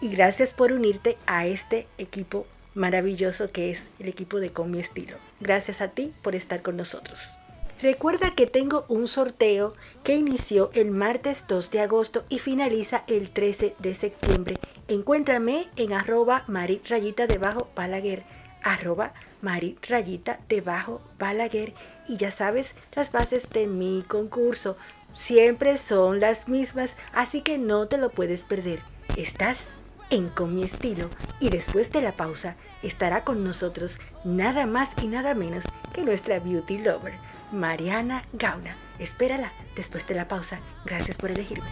Y 0.00 0.08
gracias 0.08 0.52
por 0.52 0.72
unirte 0.72 1.16
a 1.26 1.46
este 1.46 1.86
equipo 1.96 2.44
maravilloso 2.74 3.52
que 3.52 3.70
es 3.70 3.84
el 4.00 4.08
equipo 4.08 4.40
de 4.40 4.50
Con 4.50 4.72
mi 4.72 4.80
estilo. 4.80 5.16
Gracias 5.38 5.80
a 5.80 5.88
ti 5.88 6.12
por 6.22 6.34
estar 6.34 6.60
con 6.62 6.76
nosotros. 6.76 7.38
Recuerda 7.82 8.30
que 8.30 8.46
tengo 8.46 8.86
un 8.88 9.06
sorteo 9.06 9.74
que 10.02 10.14
inició 10.14 10.70
el 10.72 10.90
martes 10.90 11.44
2 11.46 11.70
de 11.70 11.80
agosto 11.80 12.24
y 12.30 12.38
finaliza 12.38 13.04
el 13.06 13.28
13 13.28 13.76
de 13.78 13.94
septiembre. 13.94 14.56
Encuéntrame 14.88 15.68
en 15.76 15.92
arroba 15.92 16.44
marit 16.46 16.88
rayita 16.88 17.26
debajo 17.26 17.68
balaguer, 17.76 18.22
arroba 18.62 19.12
marit 19.42 19.84
rayita 19.84 20.40
debajo 20.48 21.02
balaguer 21.18 21.74
y 22.08 22.16
ya 22.16 22.30
sabes 22.30 22.74
las 22.94 23.12
bases 23.12 23.50
de 23.50 23.66
mi 23.66 24.02
concurso. 24.08 24.78
Siempre 25.12 25.76
son 25.76 26.18
las 26.18 26.48
mismas, 26.48 26.96
así 27.12 27.42
que 27.42 27.58
no 27.58 27.88
te 27.88 27.98
lo 27.98 28.08
puedes 28.08 28.44
perder. 28.44 28.80
Estás 29.18 29.66
en 30.08 30.30
Con 30.30 30.54
mi 30.54 30.62
estilo 30.62 31.10
y 31.40 31.50
después 31.50 31.92
de 31.92 32.00
la 32.00 32.12
pausa 32.12 32.56
estará 32.82 33.24
con 33.24 33.44
nosotros 33.44 33.98
nada 34.24 34.64
más 34.64 34.88
y 35.02 35.08
nada 35.08 35.34
menos 35.34 35.64
que 35.92 36.02
nuestra 36.02 36.38
beauty 36.38 36.78
lover 36.78 37.35
Mariana 37.52 38.24
Gauna. 38.32 38.76
Espérala 38.98 39.52
después 39.74 40.06
de 40.06 40.14
la 40.14 40.28
pausa. 40.28 40.58
Gracias 40.84 41.16
por 41.16 41.30
elegirme. 41.30 41.70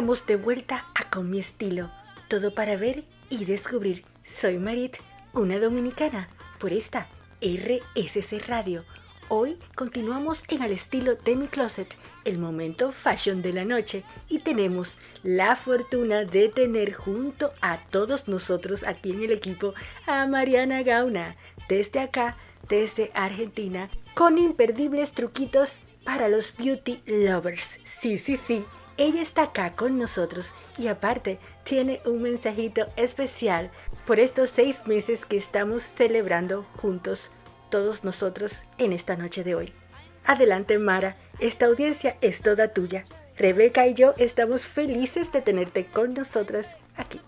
Estamos 0.00 0.24
de 0.24 0.36
vuelta 0.36 0.86
a 0.94 1.10
Con 1.10 1.28
mi 1.28 1.40
estilo. 1.40 1.90
Todo 2.28 2.54
para 2.54 2.74
ver 2.74 3.04
y 3.28 3.44
descubrir. 3.44 4.06
Soy 4.24 4.56
Marit, 4.56 4.96
una 5.34 5.58
dominicana, 5.58 6.30
por 6.58 6.72
esta 6.72 7.06
RSC 7.42 8.48
Radio. 8.48 8.86
Hoy 9.28 9.58
continuamos 9.74 10.42
en 10.48 10.62
el 10.62 10.72
estilo 10.72 11.16
de 11.16 11.36
mi 11.36 11.48
closet, 11.48 11.94
el 12.24 12.38
momento 12.38 12.92
fashion 12.92 13.42
de 13.42 13.52
la 13.52 13.66
noche, 13.66 14.02
y 14.30 14.38
tenemos 14.38 14.96
la 15.22 15.54
fortuna 15.54 16.24
de 16.24 16.48
tener 16.48 16.94
junto 16.94 17.52
a 17.60 17.76
todos 17.90 18.26
nosotros 18.26 18.84
aquí 18.84 19.10
en 19.10 19.24
el 19.24 19.32
equipo 19.32 19.74
a 20.06 20.26
Mariana 20.26 20.82
Gauna, 20.82 21.36
desde 21.68 22.00
acá, 22.00 22.38
desde 22.70 23.10
Argentina, 23.12 23.90
con 24.14 24.38
imperdibles 24.38 25.12
truquitos 25.12 25.76
para 26.04 26.28
los 26.28 26.56
beauty 26.56 27.02
lovers. 27.04 27.78
Sí, 28.00 28.16
sí, 28.16 28.38
sí 28.38 28.64
ella 29.00 29.22
está 29.22 29.44
acá 29.44 29.70
con 29.70 29.98
nosotros 29.98 30.52
y 30.76 30.88
aparte 30.88 31.38
tiene 31.64 32.02
un 32.04 32.20
mensajito 32.20 32.84
especial 32.96 33.70
por 34.06 34.20
estos 34.20 34.50
seis 34.50 34.86
meses 34.86 35.24
que 35.24 35.38
estamos 35.38 35.82
celebrando 35.82 36.66
juntos 36.76 37.30
todos 37.70 38.04
nosotros 38.04 38.58
en 38.76 38.92
esta 38.92 39.16
noche 39.16 39.42
de 39.42 39.54
hoy. 39.54 39.72
Adelante 40.26 40.78
Mara, 40.78 41.16
esta 41.38 41.64
audiencia 41.64 42.18
es 42.20 42.42
toda 42.42 42.74
tuya. 42.74 43.04
Rebeca 43.38 43.86
y 43.86 43.94
yo 43.94 44.12
estamos 44.18 44.66
felices 44.66 45.32
de 45.32 45.40
tenerte 45.40 45.86
con 45.86 46.12
nosotras 46.12 46.66
aquí. 46.98 47.22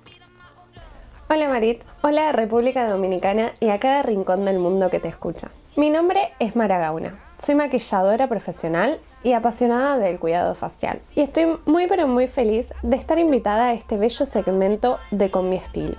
Hola 1.31 1.49
Marit, 1.49 1.83
hola 2.03 2.33
República 2.33 2.87
Dominicana 2.87 3.53
y 3.61 3.71
a 3.71 3.81
cada 3.81 4.03
rincón 4.03 4.45
del 4.45 4.59
mundo 4.59 4.91
que 4.91 5.01
te 5.01 5.09
escucha. 5.09 5.51
Mi 5.77 5.89
nombre 5.89 6.35
es 6.39 6.55
Mara 6.55 6.79
Gauna. 6.79 7.32
Soy 7.45 7.57
maquilladora 7.57 8.29
profesional 8.29 9.01
y 9.25 9.33
apasionada 9.33 9.99
del 9.99 10.21
cuidado 10.21 10.55
facial. 10.55 11.01
Y 11.17 11.23
estoy 11.23 11.59
muy 11.67 11.89
pero 11.89 12.07
muy 12.07 12.29
feliz 12.29 12.73
de 12.83 12.95
estar 12.95 13.19
invitada 13.19 13.67
a 13.67 13.73
este 13.73 13.97
bello 13.97 14.27
segmento 14.27 15.01
de 15.11 15.29
Con 15.29 15.49
mi 15.49 15.57
estilo. 15.57 15.97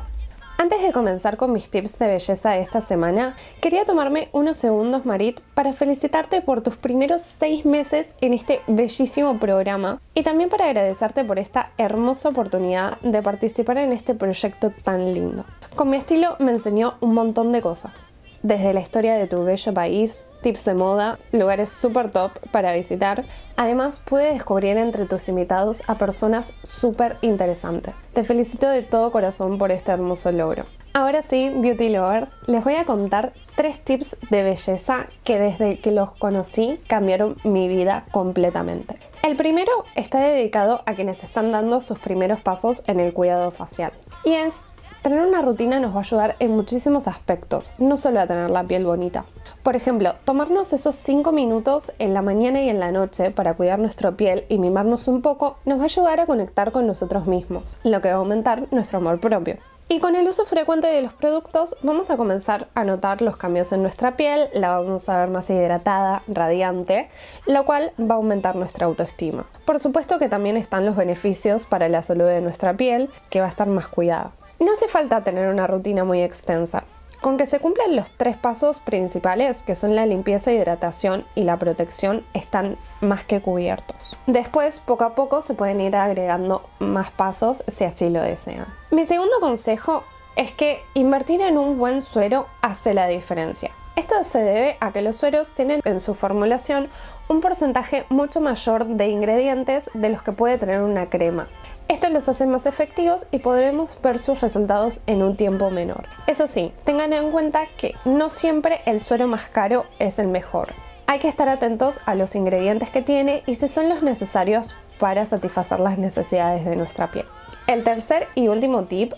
Antes 0.58 0.82
de 0.82 0.94
comenzar 0.94 1.36
con 1.36 1.52
mis 1.52 1.70
tips 1.70 2.00
de 2.00 2.08
belleza 2.08 2.52
de 2.52 2.62
esta 2.62 2.80
semana, 2.80 3.36
quería 3.60 3.84
tomarme 3.84 4.30
unos 4.32 4.56
segundos, 4.56 5.06
Marit, 5.06 5.42
para 5.54 5.74
felicitarte 5.74 6.42
por 6.42 6.62
tus 6.62 6.78
primeros 6.78 7.22
seis 7.38 7.66
meses 7.66 8.08
en 8.22 8.34
este 8.34 8.62
bellísimo 8.68 9.38
programa 9.38 10.00
y 10.14 10.24
también 10.24 10.50
para 10.50 10.68
agradecerte 10.68 11.26
por 11.26 11.40
esta 11.40 11.72
hermosa 11.78 12.30
oportunidad 12.30 13.02
de 13.02 13.22
participar 13.22 13.80
en 13.80 13.92
este 13.92 14.16
proyecto 14.16 14.72
tan 14.86 15.14
lindo. 15.14 15.44
Con 15.76 15.90
mi 15.90 15.98
estilo 15.98 16.38
me 16.40 16.52
enseñó 16.52 16.94
un 17.02 17.14
montón 17.14 17.52
de 17.52 17.62
cosas 17.62 18.13
desde 18.44 18.74
la 18.74 18.82
historia 18.82 19.16
de 19.16 19.28
tu 19.28 19.44
bello 19.44 19.74
país, 19.74 20.26
tips 20.42 20.66
de 20.66 20.74
moda, 20.76 21.18
lugares 21.32 21.70
super 21.70 22.12
top 22.12 22.32
para 22.52 22.74
visitar. 22.74 23.24
Además, 23.56 24.00
pude 24.00 24.34
descubrir 24.34 24.78
entre 24.78 25.06
tus 25.06 25.30
invitados 25.30 25.82
a 25.88 25.96
personas 25.96 26.54
súper 26.64 27.18
interesantes. 27.22 28.08
Te 28.14 28.24
felicito 28.24 28.70
de 28.70 28.84
todo 28.84 29.12
corazón 29.12 29.58
por 29.58 29.72
este 29.72 29.92
hermoso 29.92 30.32
logro. 30.32 30.66
Ahora 30.96 31.24
sí, 31.24 31.50
Beauty 31.50 31.90
Lovers, 31.90 32.38
les 32.46 32.64
voy 32.64 32.76
a 32.76 32.86
contar 32.86 33.34
tres 33.56 33.80
tips 33.80 34.16
de 34.30 34.44
belleza 34.44 35.08
que 35.24 35.40
desde 35.40 35.80
que 35.80 35.92
los 35.92 36.12
conocí 36.12 36.80
cambiaron 36.86 37.36
mi 37.44 37.68
vida 37.68 38.06
completamente. 38.12 39.00
El 39.24 39.36
primero 39.36 39.72
está 39.96 40.20
dedicado 40.20 40.84
a 40.86 40.94
quienes 40.94 41.24
están 41.24 41.52
dando 41.52 41.82
sus 41.82 41.98
primeros 41.98 42.42
pasos 42.42 42.84
en 42.86 43.00
el 43.00 43.14
cuidado 43.14 43.50
facial 43.50 43.92
y 44.24 44.34
es 44.34 44.62
Tener 45.04 45.20
una 45.20 45.42
rutina 45.42 45.82
nos 45.82 45.92
va 45.92 45.98
a 45.98 46.00
ayudar 46.00 46.38
en 46.40 46.52
muchísimos 46.52 47.10
aspectos, 47.10 47.74
no 47.78 47.98
solo 47.98 48.22
a 48.22 48.26
tener 48.26 48.50
la 48.50 48.64
piel 48.64 48.86
bonita. 48.86 49.26
Por 49.62 49.76
ejemplo, 49.76 50.14
tomarnos 50.24 50.72
esos 50.72 50.96
5 50.96 51.34
minutos 51.34 51.92
en 52.00 52.14
la 52.14 52.22
mañana 52.22 52.62
y 52.62 52.70
en 52.70 52.80
la 52.80 52.94
noche 52.94 53.30
para 53.30 53.56
cuidar 53.56 53.80
nuestra 53.80 54.14
piel 54.14 54.46
y 54.48 54.60
mimarnos 54.60 55.10
un 55.10 55.22
poco 55.22 55.58
nos 55.66 55.80
va 55.80 55.82
a 55.82 55.86
ayudar 55.86 56.22
a 56.22 56.26
conectar 56.26 56.72
con 56.72 56.88
nosotros 56.88 57.28
mismos, 57.28 57.76
lo 57.84 58.00
que 58.00 58.08
va 58.08 58.14
a 58.14 58.20
aumentar 58.20 58.72
nuestro 58.72 59.00
amor 59.00 59.20
propio. 59.20 59.58
Y 59.90 60.00
con 60.00 60.16
el 60.16 60.26
uso 60.26 60.46
frecuente 60.46 60.88
de 60.88 61.02
los 61.02 61.12
productos 61.12 61.76
vamos 61.84 62.10
a 62.10 62.16
comenzar 62.16 62.70
a 62.74 62.86
notar 62.86 63.22
los 63.22 63.36
cambios 63.36 63.74
en 63.74 63.82
nuestra 63.82 64.16
piel, 64.16 64.48
la 64.54 64.78
vamos 64.78 65.10
a 65.10 65.18
ver 65.18 65.28
más 65.28 65.50
hidratada, 65.50 66.24
radiante, 66.30 67.10
lo 67.46 67.66
cual 67.66 67.92
va 68.00 68.16
a 68.16 68.18
aumentar 68.20 68.56
nuestra 68.56 68.86
autoestima. 68.86 69.46
Por 69.66 69.82
supuesto 69.82 70.18
que 70.18 70.30
también 70.30 70.56
están 70.56 70.86
los 70.86 70.96
beneficios 70.96 71.66
para 71.66 71.90
la 71.90 72.04
salud 72.04 72.28
de 72.28 72.40
nuestra 72.40 72.78
piel, 72.78 73.10
que 73.30 73.42
va 73.42 73.48
a 73.48 73.50
estar 73.50 73.68
más 73.68 73.90
cuidada. 73.90 74.32
No 74.64 74.72
hace 74.72 74.88
falta 74.88 75.22
tener 75.22 75.50
una 75.50 75.68
rutina 75.68 76.06
muy 76.06 76.22
extensa. 76.22 76.86
Con 77.20 77.36
que 77.36 77.48
se 77.48 77.60
cumplan 77.60 77.98
los 77.98 78.12
tres 78.12 78.38
pasos 78.38 78.80
principales, 78.80 79.62
que 79.62 79.76
son 79.76 79.94
la 79.94 80.06
limpieza, 80.06 80.54
hidratación 80.54 81.26
y 81.36 81.44
la 81.44 81.60
protección, 81.60 82.26
están 82.34 82.78
más 83.02 83.26
que 83.26 83.42
cubiertos. 83.42 83.98
Después, 84.26 84.80
poco 84.80 85.04
a 85.04 85.16
poco, 85.16 85.42
se 85.42 85.54
pueden 85.54 85.82
ir 85.82 85.98
agregando 85.98 86.64
más 86.80 87.12
pasos 87.12 87.66
si 87.68 87.84
así 87.84 88.10
lo 88.10 88.22
desean. 88.22 88.66
Mi 88.90 89.06
segundo 89.06 89.42
consejo 89.42 90.06
es 90.38 90.54
que 90.54 90.82
invertir 90.94 91.42
en 91.42 91.58
un 91.58 91.78
buen 91.78 92.00
suero 92.00 92.48
hace 92.62 92.94
la 92.94 93.08
diferencia. 93.08 93.72
Esto 93.98 94.24
se 94.24 94.40
debe 94.40 94.78
a 94.80 94.94
que 94.94 95.02
los 95.02 95.18
sueros 95.18 95.50
tienen 95.50 95.82
en 95.84 96.00
su 96.00 96.14
formulación 96.14 96.90
un 97.28 97.42
porcentaje 97.42 98.06
mucho 98.08 98.40
mayor 98.40 98.86
de 98.86 99.08
ingredientes 99.08 99.90
de 99.94 100.08
los 100.10 100.24
que 100.24 100.32
puede 100.32 100.58
tener 100.58 100.82
una 100.82 101.10
crema. 101.10 101.48
Esto 101.88 102.10
los 102.10 102.28
hace 102.30 102.46
más 102.46 102.66
efectivos 102.66 103.28
y 103.32 103.40
podremos 103.40 103.98
ver 104.02 104.20
sus 104.20 104.42
resultados 104.42 105.02
en 105.06 105.22
un 105.22 105.36
tiempo 105.36 105.70
menor. 105.70 106.06
Eso 106.28 106.48
sí, 106.48 106.72
tengan 106.86 107.14
en 107.14 107.32
cuenta 107.32 107.66
que 107.78 107.96
no 108.06 108.30
siempre 108.30 108.82
el 108.86 109.02
suero 109.02 109.28
más 109.28 109.48
caro 109.48 109.86
es 110.00 110.20
el 110.20 110.28
mejor. 110.28 110.74
Hay 111.08 111.20
que 111.20 111.28
estar 111.28 111.50
atentos 111.50 112.00
a 112.06 112.16
los 112.16 112.36
ingredientes 112.36 112.90
que 112.90 113.02
tiene 113.02 113.44
y 113.46 113.56
si 113.56 113.68
son 113.68 113.90
los 113.90 114.02
necesarios 114.02 114.76
para 115.00 115.26
satisfacer 115.26 115.80
las 115.80 115.98
necesidades 115.98 116.66
de 116.66 116.76
nuestra 116.76 117.12
piel. 117.12 117.26
El 117.68 117.84
tercer 117.84 118.28
y 118.36 118.48
último 118.48 118.84
tip, 118.84 119.14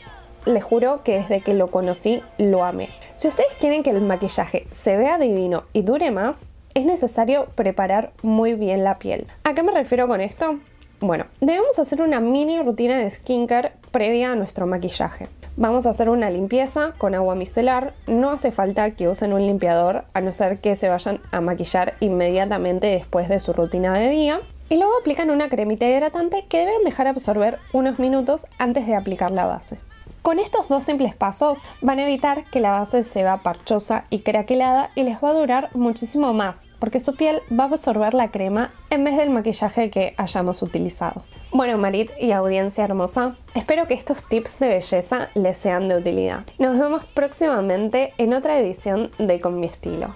les 0.45 0.63
juro 0.63 1.03
que 1.03 1.17
desde 1.17 1.41
que 1.41 1.53
lo 1.53 1.71
conocí 1.71 2.21
lo 2.37 2.63
amé. 2.63 2.89
Si 3.15 3.27
ustedes 3.27 3.53
quieren 3.59 3.83
que 3.83 3.91
el 3.91 4.01
maquillaje 4.01 4.67
se 4.71 4.97
vea 4.97 5.17
divino 5.17 5.63
y 5.73 5.81
dure 5.81 6.11
más, 6.11 6.49
es 6.73 6.85
necesario 6.85 7.47
preparar 7.55 8.11
muy 8.21 8.53
bien 8.53 8.83
la 8.83 8.99
piel. 8.99 9.25
¿A 9.43 9.53
qué 9.53 9.63
me 9.63 9.71
refiero 9.71 10.07
con 10.07 10.21
esto? 10.21 10.59
Bueno, 11.01 11.25
debemos 11.41 11.77
hacer 11.77 12.01
una 12.01 12.19
mini 12.19 12.61
rutina 12.61 12.97
de 12.97 13.09
skincare 13.09 13.73
previa 13.91 14.31
a 14.31 14.35
nuestro 14.35 14.65
maquillaje. 14.65 15.27
Vamos 15.57 15.85
a 15.85 15.89
hacer 15.89 16.09
una 16.09 16.29
limpieza 16.29 16.93
con 16.97 17.15
agua 17.15 17.35
micelar. 17.35 17.93
No 18.07 18.31
hace 18.31 18.51
falta 18.51 18.91
que 18.91 19.07
usen 19.07 19.33
un 19.33 19.41
limpiador 19.41 20.03
a 20.13 20.21
no 20.21 20.31
ser 20.31 20.59
que 20.59 20.75
se 20.75 20.89
vayan 20.89 21.21
a 21.31 21.41
maquillar 21.41 21.95
inmediatamente 21.99 22.87
después 22.87 23.29
de 23.29 23.39
su 23.39 23.53
rutina 23.53 23.93
de 23.93 24.09
día. 24.09 24.41
Y 24.69 24.77
luego 24.77 24.97
aplican 24.99 25.29
una 25.29 25.47
cremita 25.47 25.87
hidratante 25.87 26.45
que 26.49 26.59
deben 26.59 26.83
dejar 26.83 27.07
absorber 27.07 27.59
unos 27.71 27.99
minutos 27.99 28.47
antes 28.57 28.87
de 28.87 28.95
aplicar 28.95 29.31
la 29.31 29.45
base. 29.45 29.77
Con 30.25 30.39
estos 30.39 30.67
dos 30.69 30.83
simples 30.83 31.13
pasos 31.13 31.61
van 31.81 31.99
a 31.99 32.03
evitar 32.03 32.45
que 32.45 32.59
la 32.59 32.71
base 32.71 33.03
se 33.03 33.21
vea 33.21 33.43
parchosa 33.43 34.05
y 34.09 34.21
craquelada 34.21 34.89
y 34.95 35.03
les 35.03 35.23
va 35.23 35.29
a 35.29 35.33
durar 35.33 35.69
muchísimo 35.75 36.33
más 36.33 36.67
porque 36.79 36.99
su 36.99 37.13
piel 37.13 37.41
va 37.51 37.65
a 37.65 37.67
absorber 37.67 38.15
la 38.15 38.31
crema 38.31 38.73
en 38.89 39.03
vez 39.03 39.17
del 39.17 39.29
maquillaje 39.29 39.91
que 39.91 40.15
hayamos 40.17 40.63
utilizado. 40.63 41.23
Bueno 41.51 41.77
Marit 41.77 42.09
y 42.19 42.31
audiencia 42.31 42.85
hermosa, 42.85 43.35
espero 43.53 43.85
que 43.85 43.93
estos 43.93 44.23
tips 44.23 44.57
de 44.57 44.69
belleza 44.69 45.29
les 45.35 45.57
sean 45.57 45.89
de 45.89 45.97
utilidad. 45.97 46.43
Nos 46.57 46.79
vemos 46.79 47.05
próximamente 47.05 48.15
en 48.17 48.33
otra 48.33 48.57
edición 48.57 49.11
de 49.19 49.39
Con 49.39 49.59
mi 49.59 49.67
estilo. 49.67 50.15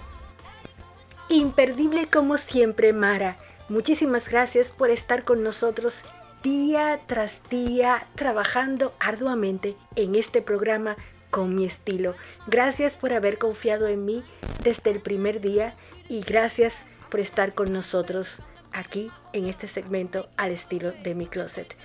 Imperdible 1.28 2.08
como 2.08 2.36
siempre 2.36 2.92
Mara. 2.92 3.36
Muchísimas 3.68 4.28
gracias 4.28 4.70
por 4.70 4.90
estar 4.90 5.22
con 5.22 5.44
nosotros 5.44 6.02
día 6.42 7.00
tras 7.06 7.42
día 7.50 8.06
trabajando 8.14 8.94
arduamente 8.98 9.76
en 9.94 10.14
este 10.14 10.40
programa 10.40 10.96
con 11.30 11.54
mi 11.54 11.66
estilo. 11.66 12.14
Gracias 12.46 12.96
por 12.96 13.12
haber 13.12 13.38
confiado 13.38 13.88
en 13.88 14.04
mí 14.04 14.22
desde 14.64 14.90
el 14.90 15.00
primer 15.00 15.40
día 15.40 15.74
y 16.08 16.20
gracias 16.22 16.86
por 17.10 17.20
estar 17.20 17.54
con 17.54 17.72
nosotros 17.72 18.38
aquí 18.72 19.10
en 19.32 19.46
este 19.46 19.68
segmento 19.68 20.28
al 20.36 20.52
estilo 20.52 20.92
de 20.92 21.14
mi 21.14 21.26
closet. 21.26 21.76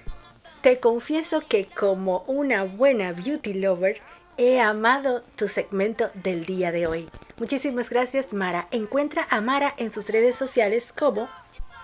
Te 0.62 0.80
confieso 0.80 1.42
que 1.48 1.68
como 1.68 2.24
una 2.28 2.64
buena 2.64 3.12
beauty 3.12 3.54
lover 3.56 4.02
he 4.38 4.60
amado 4.60 5.22
tu 5.36 5.48
segmento 5.48 6.10
del 6.14 6.46
día 6.46 6.72
de 6.72 6.88
hoy. 6.88 7.10
Muchísimas 7.38 7.90
gracias 7.90 8.34
Mara. 8.34 8.68
Encuentra 8.72 9.28
a 9.30 9.42
Mara 9.42 9.74
en 9.78 9.92
sus 9.92 10.10
redes 10.10 10.36
sociales 10.36 10.92
como 10.92 11.30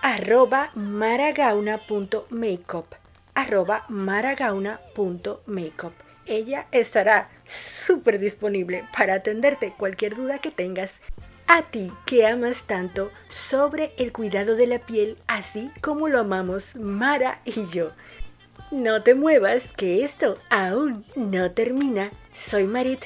arroba 0.02 0.70
maragauna.makeup 0.74 2.86
arroba 3.34 3.84
maragauna.makeup 3.88 5.94
ella 6.26 6.66
estará 6.70 7.30
súper 7.46 8.18
disponible 8.18 8.84
para 8.96 9.14
atenderte 9.14 9.74
cualquier 9.76 10.14
duda 10.14 10.38
que 10.38 10.50
tengas. 10.50 11.00
A 11.46 11.62
ti 11.62 11.90
que 12.06 12.26
amas 12.26 12.64
tanto 12.64 13.10
sobre 13.28 13.92
el 13.98 14.12
cuidado 14.12 14.54
de 14.54 14.66
la 14.66 14.78
piel 14.78 15.18
así 15.26 15.70
como 15.82 16.08
lo 16.08 16.20
amamos 16.20 16.76
Mara 16.76 17.40
y 17.44 17.66
yo. 17.66 17.90
No 18.70 19.02
te 19.02 19.14
muevas 19.14 19.66
que 19.76 20.04
esto 20.04 20.38
aún 20.48 21.04
no 21.16 21.50
termina. 21.50 22.10
Soy 22.34 22.64
Marit 22.64 23.04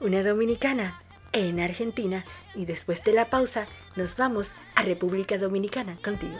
una 0.00 0.22
dominicana 0.22 1.00
en 1.32 1.60
Argentina 1.60 2.24
y 2.54 2.64
después 2.64 3.04
de 3.04 3.12
la 3.12 3.26
pausa 3.26 3.66
nos 3.98 4.16
vamos 4.16 4.52
a 4.76 4.82
República 4.82 5.36
Dominicana 5.36 5.94
contigo. 6.02 6.38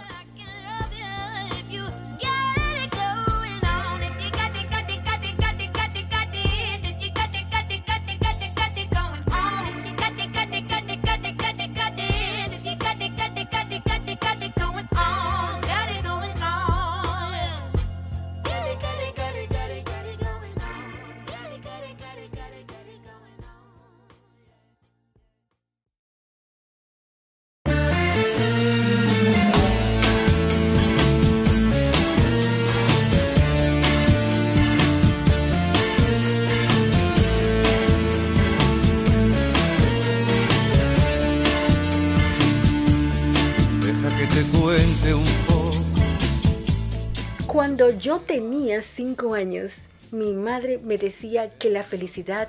Yo 48.09 48.21
tenía 48.21 48.81
cinco 48.81 49.35
años, 49.35 49.75
mi 50.13 50.33
madre 50.33 50.79
me 50.79 50.97
decía 50.97 51.51
que 51.59 51.69
la 51.69 51.83
felicidad 51.83 52.49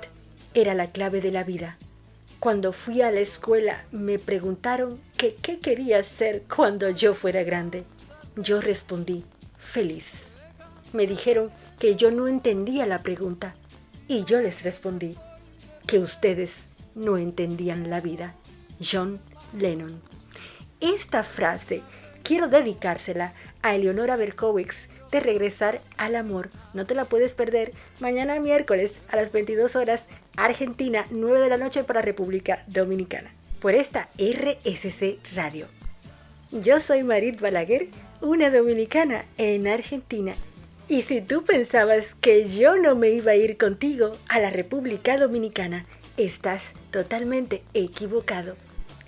era 0.54 0.72
la 0.72 0.86
clave 0.86 1.20
de 1.20 1.30
la 1.30 1.44
vida. 1.44 1.76
Cuando 2.38 2.72
fui 2.72 3.02
a 3.02 3.10
la 3.10 3.20
escuela 3.20 3.84
me 3.92 4.18
preguntaron 4.18 4.98
qué 5.18 5.34
quería 5.58 6.02
ser 6.02 6.44
cuando 6.44 6.88
yo 6.88 7.12
fuera 7.12 7.42
grande. 7.42 7.84
Yo 8.36 8.62
respondí, 8.62 9.26
feliz. 9.58 10.28
Me 10.94 11.06
dijeron 11.06 11.50
que 11.78 11.94
yo 11.94 12.10
no 12.10 12.26
entendía 12.26 12.86
la 12.86 13.00
pregunta 13.02 13.54
y 14.08 14.24
yo 14.24 14.40
les 14.40 14.62
respondí 14.62 15.14
que 15.86 15.98
ustedes 15.98 16.54
no 16.94 17.18
entendían 17.18 17.90
la 17.90 18.00
vida. 18.00 18.34
John 18.82 19.20
Lennon. 19.52 20.00
Esta 20.80 21.22
frase 21.22 21.82
quiero 22.22 22.48
dedicársela 22.48 23.34
a 23.60 23.74
Eleonora 23.74 24.16
Berkowitz 24.16 24.88
de 25.10 25.20
Regresar 25.20 25.80
al 25.96 26.16
Amor. 26.16 26.50
No 26.74 26.86
te 26.86 26.94
la 26.94 27.04
puedes 27.04 27.34
perder 27.34 27.72
mañana 28.00 28.38
miércoles 28.40 28.94
a 29.08 29.16
las 29.16 29.32
22 29.32 29.76
horas, 29.76 30.04
Argentina, 30.36 31.06
9 31.10 31.40
de 31.40 31.48
la 31.48 31.56
noche 31.56 31.84
para 31.84 32.02
República 32.02 32.64
Dominicana, 32.66 33.32
por 33.60 33.74
esta 33.74 34.08
RSC 34.18 35.18
Radio. 35.34 35.66
Yo 36.52 36.80
soy 36.80 37.02
Marit 37.02 37.40
Balaguer, 37.40 37.86
una 38.20 38.50
dominicana 38.50 39.24
en 39.38 39.68
Argentina. 39.68 40.34
Y 40.88 41.02
si 41.02 41.20
tú 41.20 41.44
pensabas 41.44 42.16
que 42.20 42.48
yo 42.48 42.76
no 42.76 42.96
me 42.96 43.10
iba 43.10 43.32
a 43.32 43.36
ir 43.36 43.56
contigo 43.56 44.16
a 44.28 44.40
la 44.40 44.50
República 44.50 45.16
Dominicana, 45.16 45.86
estás 46.16 46.72
totalmente 46.90 47.62
equivocado. 47.74 48.56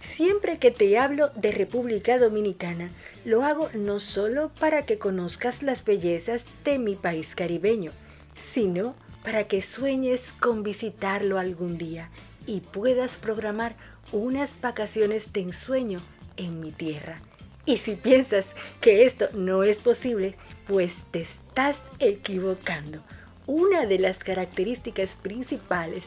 Siempre 0.03 0.59
que 0.59 0.73
te 0.73 0.99
hablo 0.99 1.31
de 1.37 1.53
República 1.53 2.19
Dominicana, 2.19 2.91
lo 3.25 3.45
hago 3.45 3.71
no 3.73 4.01
solo 4.01 4.51
para 4.59 4.85
que 4.85 4.99
conozcas 4.99 5.63
las 5.63 5.85
bellezas 5.85 6.45
de 6.65 6.79
mi 6.81 6.97
país 6.97 7.37
caribeño, 7.37 7.93
sino 8.35 8.97
para 9.23 9.45
que 9.45 9.63
sueñes 9.63 10.33
con 10.41 10.65
visitarlo 10.65 11.39
algún 11.39 11.79
día 11.79 12.11
y 12.47 12.61
puedas 12.61 13.17
programar 13.17 13.77
unas 14.11 14.61
vacaciones 14.61 15.33
de 15.33 15.43
ensueño 15.43 16.01
en 16.37 16.59
mi 16.59 16.73
tierra. 16.73 17.21
Y 17.65 17.79
si 17.79 17.95
piensas 17.95 18.47
que 18.81 19.05
esto 19.05 19.29
no 19.35 19.63
es 19.63 19.79
posible, 19.79 20.35
pues 20.67 20.97
te 21.13 21.21
estás 21.21 21.81
equivocando. 22.01 23.01
una 23.47 23.87
de 23.87 23.99
las 23.99 24.19
características 24.19 25.17
principales 25.21 26.05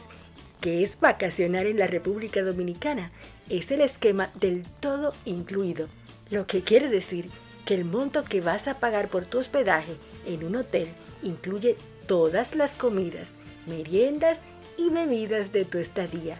que 0.60 0.82
es 0.82 0.98
vacacionar 1.00 1.66
en 1.66 1.78
la 1.78 1.86
República 1.86 2.42
Dominicana 2.42 3.10
es 3.48 3.70
el 3.70 3.80
esquema 3.80 4.30
del 4.34 4.64
todo 4.80 5.14
incluido, 5.24 5.88
lo 6.30 6.46
que 6.46 6.62
quiere 6.62 6.88
decir 6.88 7.28
que 7.64 7.74
el 7.74 7.84
monto 7.84 8.24
que 8.24 8.40
vas 8.40 8.68
a 8.68 8.78
pagar 8.78 9.08
por 9.08 9.26
tu 9.26 9.38
hospedaje 9.38 9.96
en 10.26 10.44
un 10.44 10.56
hotel 10.56 10.88
incluye 11.22 11.76
todas 12.06 12.54
las 12.54 12.72
comidas, 12.72 13.28
meriendas 13.66 14.40
y 14.76 14.90
bebidas 14.90 15.52
de 15.52 15.64
tu 15.64 15.78
estadía, 15.78 16.38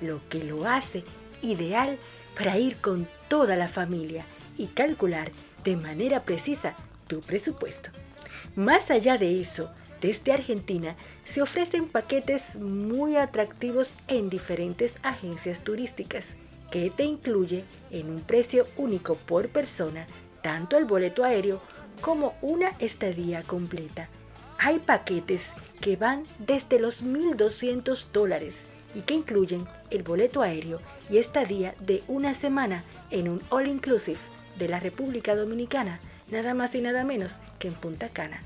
lo 0.00 0.20
que 0.28 0.44
lo 0.44 0.66
hace 0.66 1.04
ideal 1.42 1.98
para 2.36 2.58
ir 2.58 2.76
con 2.76 3.08
toda 3.28 3.56
la 3.56 3.68
familia 3.68 4.24
y 4.58 4.66
calcular 4.66 5.30
de 5.64 5.76
manera 5.76 6.24
precisa 6.24 6.74
tu 7.06 7.20
presupuesto. 7.20 7.90
Más 8.54 8.90
allá 8.90 9.18
de 9.18 9.40
eso, 9.40 9.70
desde 10.00 10.32
Argentina 10.32 10.96
se 11.24 11.42
ofrecen 11.42 11.88
paquetes 11.88 12.56
muy 12.56 13.16
atractivos 13.16 13.90
en 14.08 14.28
diferentes 14.30 14.96
agencias 15.02 15.60
turísticas 15.60 16.26
que 16.70 16.90
te 16.90 17.04
incluye 17.04 17.64
en 17.90 18.10
un 18.10 18.20
precio 18.20 18.66
único 18.76 19.14
por 19.14 19.48
persona 19.48 20.06
tanto 20.42 20.78
el 20.78 20.84
boleto 20.84 21.24
aéreo 21.24 21.60
como 22.00 22.34
una 22.42 22.70
estadía 22.78 23.42
completa. 23.42 24.08
Hay 24.58 24.78
paquetes 24.78 25.50
que 25.80 25.96
van 25.96 26.22
desde 26.38 26.78
los 26.78 27.02
1.200 27.04 28.06
dólares 28.12 28.56
y 28.94 29.00
que 29.00 29.14
incluyen 29.14 29.66
el 29.90 30.02
boleto 30.02 30.42
aéreo 30.42 30.80
y 31.10 31.18
estadía 31.18 31.74
de 31.80 32.02
una 32.08 32.34
semana 32.34 32.84
en 33.10 33.28
un 33.28 33.42
all 33.50 33.66
inclusive 33.66 34.18
de 34.58 34.68
la 34.68 34.80
República 34.80 35.36
Dominicana, 35.36 36.00
nada 36.30 36.54
más 36.54 36.74
y 36.74 36.80
nada 36.80 37.04
menos 37.04 37.36
que 37.58 37.68
en 37.68 37.74
Punta 37.74 38.08
Cana. 38.08 38.42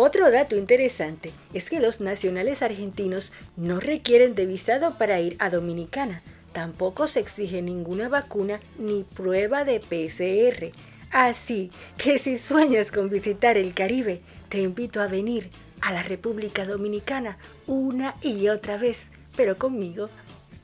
Otro 0.00 0.30
dato 0.30 0.54
interesante 0.54 1.32
es 1.52 1.68
que 1.68 1.80
los 1.80 2.00
nacionales 2.00 2.62
argentinos 2.62 3.32
no 3.56 3.80
requieren 3.80 4.36
de 4.36 4.46
visado 4.46 4.96
para 4.96 5.18
ir 5.18 5.34
a 5.40 5.50
Dominicana, 5.50 6.22
tampoco 6.52 7.08
se 7.08 7.18
exige 7.18 7.62
ninguna 7.62 8.08
vacuna 8.08 8.60
ni 8.78 9.02
prueba 9.02 9.64
de 9.64 9.80
PCR. 9.80 10.70
Así 11.10 11.72
que 11.96 12.20
si 12.20 12.38
sueñas 12.38 12.92
con 12.92 13.10
visitar 13.10 13.58
el 13.58 13.74
Caribe, 13.74 14.20
te 14.48 14.60
invito 14.60 15.02
a 15.02 15.08
venir 15.08 15.50
a 15.80 15.92
la 15.92 16.04
República 16.04 16.64
Dominicana 16.64 17.36
una 17.66 18.14
y 18.22 18.46
otra 18.50 18.76
vez, 18.76 19.08
pero 19.36 19.56
conmigo 19.58 20.10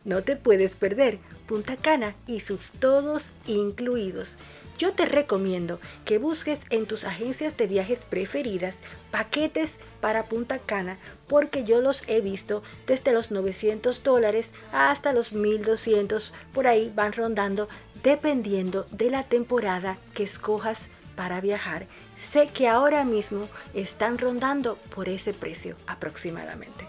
no 0.04 0.22
te 0.22 0.36
puedes 0.36 0.76
perder 0.76 1.18
Punta 1.46 1.76
Cana 1.76 2.14
y 2.28 2.38
sus 2.38 2.70
todos 2.78 3.30
incluidos. 3.48 4.36
Yo 4.78 4.92
te 4.92 5.06
recomiendo 5.06 5.78
que 6.04 6.18
busques 6.18 6.60
en 6.70 6.86
tus 6.86 7.04
agencias 7.04 7.56
de 7.56 7.66
viajes 7.66 8.00
preferidas 8.08 8.74
paquetes 9.10 9.76
para 10.00 10.24
Punta 10.24 10.58
Cana 10.58 10.98
porque 11.28 11.64
yo 11.64 11.80
los 11.80 12.02
he 12.08 12.20
visto 12.20 12.62
desde 12.86 13.12
los 13.12 13.30
900 13.30 14.02
dólares 14.02 14.50
hasta 14.72 15.12
los 15.12 15.32
1200 15.32 16.32
por 16.52 16.66
ahí 16.66 16.92
van 16.94 17.12
rondando 17.12 17.68
dependiendo 18.02 18.86
de 18.90 19.10
la 19.10 19.22
temporada 19.22 19.98
que 20.12 20.24
escojas 20.24 20.88
para 21.14 21.40
viajar. 21.40 21.86
Sé 22.32 22.48
que 22.48 22.68
ahora 22.68 23.04
mismo 23.04 23.48
están 23.74 24.18
rondando 24.18 24.76
por 24.94 25.08
ese 25.08 25.32
precio 25.32 25.76
aproximadamente. 25.86 26.86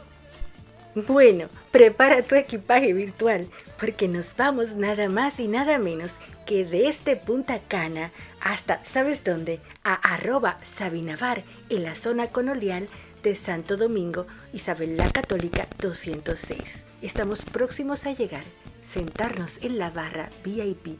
Bueno, 0.95 1.49
prepara 1.71 2.21
tu 2.21 2.35
equipaje 2.35 2.93
virtual 2.93 3.47
porque 3.77 4.07
nos 4.07 4.33
vamos 4.35 4.75
nada 4.75 5.09
más 5.09 5.39
y 5.41 5.47
nada 5.49 5.77
menos 5.77 6.13
que 6.45 6.63
de 6.63 6.87
este 6.87 7.15
Punta 7.15 7.59
Cana 7.59 8.11
hasta, 8.39 8.83
¿sabes 8.83 9.23
dónde? 9.23 9.59
A 9.83 9.93
arroba 9.95 10.59
Sabinavar 10.75 11.43
en 11.69 11.83
la 11.83 11.95
zona 11.95 12.27
colonial 12.27 12.87
de 13.23 13.35
Santo 13.35 13.75
Domingo, 13.75 14.27
Isabel 14.53 14.97
la 14.97 15.09
Católica 15.09 15.67
206. 15.81 16.85
Estamos 17.01 17.43
próximos 17.43 18.05
a 18.05 18.13
llegar, 18.13 18.43
sentarnos 18.91 19.57
en 19.61 19.79
la 19.79 19.89
barra 19.89 20.29
VIP 20.43 20.97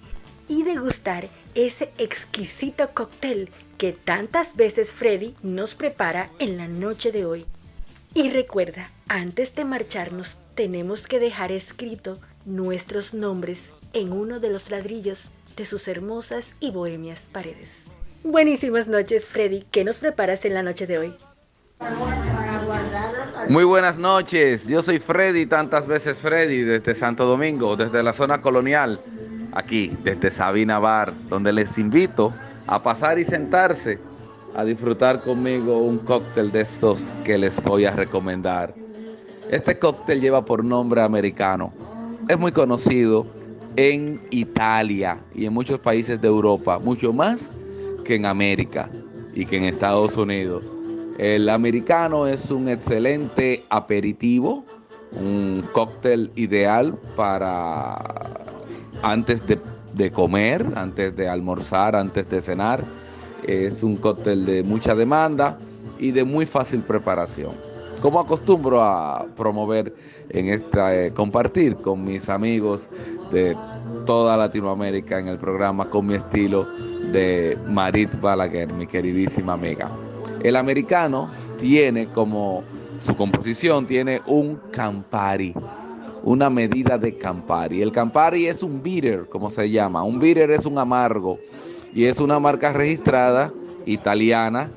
y 0.48 0.64
degustar 0.64 1.28
ese 1.54 1.92
exquisito 1.98 2.90
cóctel 2.94 3.50
que 3.78 3.94
tantas 3.94 4.56
veces 4.56 4.92
Freddy 4.92 5.36
nos 5.44 5.76
prepara 5.76 6.30
en 6.40 6.58
la 6.58 6.68
noche 6.68 7.12
de 7.12 7.26
hoy. 7.26 7.46
Y 8.14 8.30
recuerda, 8.30 8.90
antes 9.08 9.54
de 9.56 9.66
marcharnos 9.66 10.38
tenemos 10.56 11.06
que 11.06 11.20
dejar 11.20 11.52
escrito 11.52 12.18
nuestros 12.46 13.14
nombres 13.14 13.62
en 13.96 14.12
uno 14.12 14.42
de 14.42 14.50
los 14.50 14.70
ladrillos 14.70 15.32
de 15.56 15.64
sus 15.64 15.88
hermosas 15.88 16.54
y 16.60 16.70
bohemias 16.70 17.30
paredes. 17.32 17.70
Buenísimas 18.24 18.90
noches, 18.90 19.26
Freddy. 19.26 19.64
¿Qué 19.72 19.86
nos 19.86 19.98
preparas 19.98 20.44
en 20.44 20.54
la 20.54 20.62
noche 20.62 20.86
de 20.86 21.00
hoy? 21.00 21.16
Muy 23.48 23.64
buenas 23.64 23.98
noches. 23.98 24.68
Yo 24.68 24.82
soy 24.82 25.00
Freddy, 25.00 25.46
tantas 25.46 25.88
veces 25.88 26.18
Freddy, 26.18 26.64
desde 26.64 26.94
Santo 26.94 27.26
Domingo, 27.26 27.78
desde 27.78 28.04
la 28.04 28.12
zona 28.12 28.42
colonial, 28.42 29.00
aquí, 29.54 29.96
desde 30.04 30.30
Sabina 30.30 30.78
Bar, 30.80 31.14
donde 31.30 31.54
les 31.54 31.78
invito 31.78 32.34
a 32.68 32.84
pasar 32.84 33.18
y 33.18 33.24
sentarse 33.24 34.00
a 34.56 34.66
disfrutar 34.66 35.22
conmigo 35.22 35.78
un 35.78 36.00
cóctel 36.00 36.52
de 36.52 36.62
estos 36.62 37.14
que 37.24 37.38
les 37.38 37.64
voy 37.64 37.86
a 37.86 37.92
recomendar. 37.92 38.74
Este 39.50 39.80
cóctel 39.80 40.20
lleva 40.20 40.44
por 40.44 40.66
nombre 40.66 41.02
americano. 41.02 41.72
Es 42.28 42.38
muy 42.38 42.52
conocido 42.52 43.28
en 43.76 44.22
Italia 44.32 45.20
y 45.34 45.46
en 45.46 45.54
muchos 45.54 45.80
países 45.80 46.22
de 46.22 46.28
Europa, 46.28 46.80
mucho 46.80 47.14
más 47.14 47.50
que 48.04 48.16
en 48.16 48.26
América 48.26 48.90
y 49.34 49.46
que 49.46 49.58
en 49.58 49.66
Estados 49.66 50.16
Unidos. 50.18 50.64
El 51.18 51.50
americano 51.50 52.28
es 52.28 52.52
un 52.52 52.68
excelente 52.70 53.64
aperitivo, 53.70 54.66
un 55.12 55.64
cóctel 55.72 56.32
ideal 56.36 56.98
para 57.16 57.96
antes 59.02 59.46
de, 59.48 59.60
de 59.94 60.12
comer, 60.12 60.66
antes 60.76 61.16
de 61.16 61.30
almorzar, 61.30 61.96
antes 61.96 62.30
de 62.30 62.42
cenar 62.42 62.84
es 63.48 63.84
un 63.84 63.98
cóctel 63.98 64.46
de 64.46 64.64
mucha 64.64 64.96
demanda 64.96 65.58
y 66.00 66.12
de 66.12 66.24
muy 66.24 66.46
fácil 66.46 66.82
preparación. 66.82 67.52
Como 68.02 68.20
acostumbro 68.20 68.82
a 68.82 69.26
promover 69.36 69.94
en 70.30 70.50
esta, 70.50 70.96
eh, 70.96 71.12
compartir 71.14 71.76
con 71.78 72.06
mis 72.06 72.30
amigos 72.30 72.90
de 73.32 73.56
toda 74.06 74.38
Latinoamérica 74.38 75.20
en 75.20 75.28
el 75.28 75.38
programa 75.38 75.90
con 75.90 76.06
mi 76.06 76.16
estilo 76.16 76.66
de 77.12 77.58
Marit 77.68 78.20
Balaguer, 78.20 78.72
mi 78.74 78.86
queridísima 78.86 79.54
amiga. 79.54 79.90
El 80.44 80.56
americano 80.56 81.30
tiene 81.60 82.08
como 82.08 82.64
su 83.00 83.16
composición, 83.16 83.88
tiene 83.88 84.22
un 84.28 84.60
Campari, 84.72 85.54
una 86.24 86.50
medida 86.50 86.98
de 86.98 87.18
Campari. 87.18 87.82
El 87.82 87.92
Campari 87.92 88.48
es 88.48 88.62
un 88.62 88.82
bitter, 88.82 89.28
como 89.28 89.50
se 89.50 89.70
llama. 89.70 90.04
Un 90.04 90.20
bitter 90.20 90.52
es 90.52 90.66
un 90.66 90.78
amargo 90.78 91.40
y 91.94 92.06
es 92.06 92.20
una 92.20 92.40
marca 92.40 92.74
registrada 92.74 93.52
italiana 93.86 94.72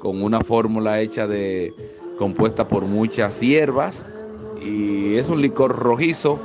con 0.00 0.22
una 0.22 0.40
fórmula 0.40 1.00
hecha 1.00 1.26
de 1.26 1.74
compuesta 2.20 2.68
por 2.68 2.84
muchas 2.84 3.40
hierbas 3.40 4.10
y 4.60 5.16
es 5.16 5.30
un 5.30 5.40
licor 5.40 5.74
rojizo, 5.74 6.38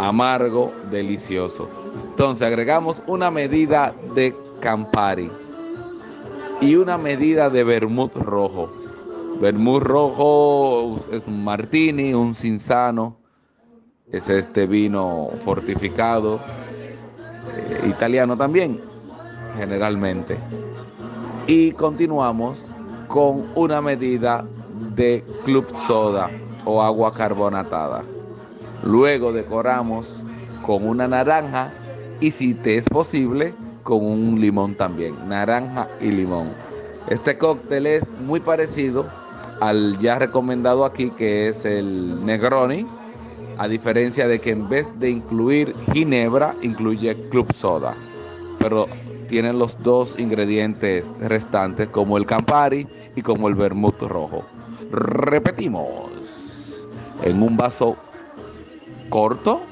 amargo, 0.00 0.72
delicioso. 0.90 1.68
Entonces 2.10 2.44
agregamos 2.44 3.00
una 3.06 3.30
medida 3.30 3.94
de 4.16 4.34
Campari 4.58 5.30
y 6.60 6.74
una 6.74 6.98
medida 6.98 7.50
de 7.50 7.62
vermut 7.62 8.16
rojo. 8.16 8.72
Vermut 9.40 9.84
rojo 9.84 10.98
es 11.12 11.22
un 11.28 11.44
martini, 11.44 12.14
un 12.14 12.34
cinzano, 12.34 13.16
es 14.10 14.28
este 14.28 14.66
vino 14.66 15.30
fortificado, 15.44 16.40
eh, 17.58 17.88
italiano 17.88 18.36
también 18.36 18.80
generalmente. 19.56 20.36
Y 21.46 21.70
continuamos 21.70 22.64
con 23.06 23.46
una 23.54 23.80
medida 23.80 24.44
de 24.94 25.24
club 25.44 25.66
soda 25.76 26.30
o 26.64 26.82
agua 26.82 27.14
carbonatada. 27.14 28.04
Luego 28.82 29.32
decoramos 29.32 30.22
con 30.64 30.86
una 30.86 31.08
naranja 31.08 31.72
y 32.20 32.30
si 32.30 32.54
te 32.54 32.76
es 32.76 32.88
posible 32.88 33.54
con 33.82 34.04
un 34.04 34.40
limón 34.40 34.74
también, 34.74 35.14
naranja 35.28 35.88
y 36.00 36.10
limón. 36.10 36.48
Este 37.08 37.36
cóctel 37.36 37.86
es 37.86 38.10
muy 38.26 38.40
parecido 38.40 39.06
al 39.60 39.98
ya 39.98 40.18
recomendado 40.18 40.84
aquí 40.84 41.10
que 41.10 41.48
es 41.48 41.64
el 41.64 42.24
Negroni, 42.24 42.86
a 43.58 43.68
diferencia 43.68 44.26
de 44.26 44.40
que 44.40 44.50
en 44.50 44.68
vez 44.68 44.98
de 44.98 45.10
incluir 45.10 45.74
ginebra 45.92 46.54
incluye 46.62 47.14
club 47.28 47.52
soda. 47.52 47.94
Pero 48.58 48.88
tienen 49.28 49.58
los 49.58 49.82
dos 49.82 50.18
ingredientes 50.18 51.06
restantes 51.20 51.88
como 51.88 52.18
el 52.18 52.26
Campari 52.26 52.86
y 53.16 53.22
como 53.22 53.48
el 53.48 53.54
vermut 53.54 54.00
rojo. 54.02 54.44
Repetimos, 54.92 56.10
en 57.22 57.42
un 57.42 57.56
vaso 57.56 57.96
corto 59.08 59.62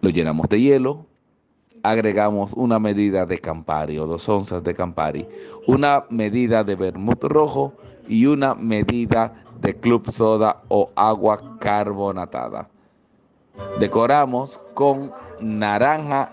lo 0.00 0.08
llenamos 0.08 0.48
de 0.48 0.60
hielo 0.60 1.06
agregamos 1.82 2.52
una 2.54 2.78
medida 2.78 3.26
de 3.26 3.38
Campari 3.38 3.98
o 3.98 4.06
dos 4.06 4.28
onzas 4.28 4.64
de 4.64 4.74
Campari, 4.74 5.28
una 5.66 6.04
medida 6.10 6.64
de 6.64 6.74
vermut 6.74 7.22
rojo 7.24 7.74
y 8.08 8.26
una 8.26 8.54
medida 8.54 9.34
de 9.60 9.74
club 9.76 10.10
soda 10.10 10.62
o 10.68 10.90
agua 10.96 11.58
carbonatada. 11.58 12.68
Decoramos 13.78 14.58
con 14.74 15.12
naranja 15.40 16.32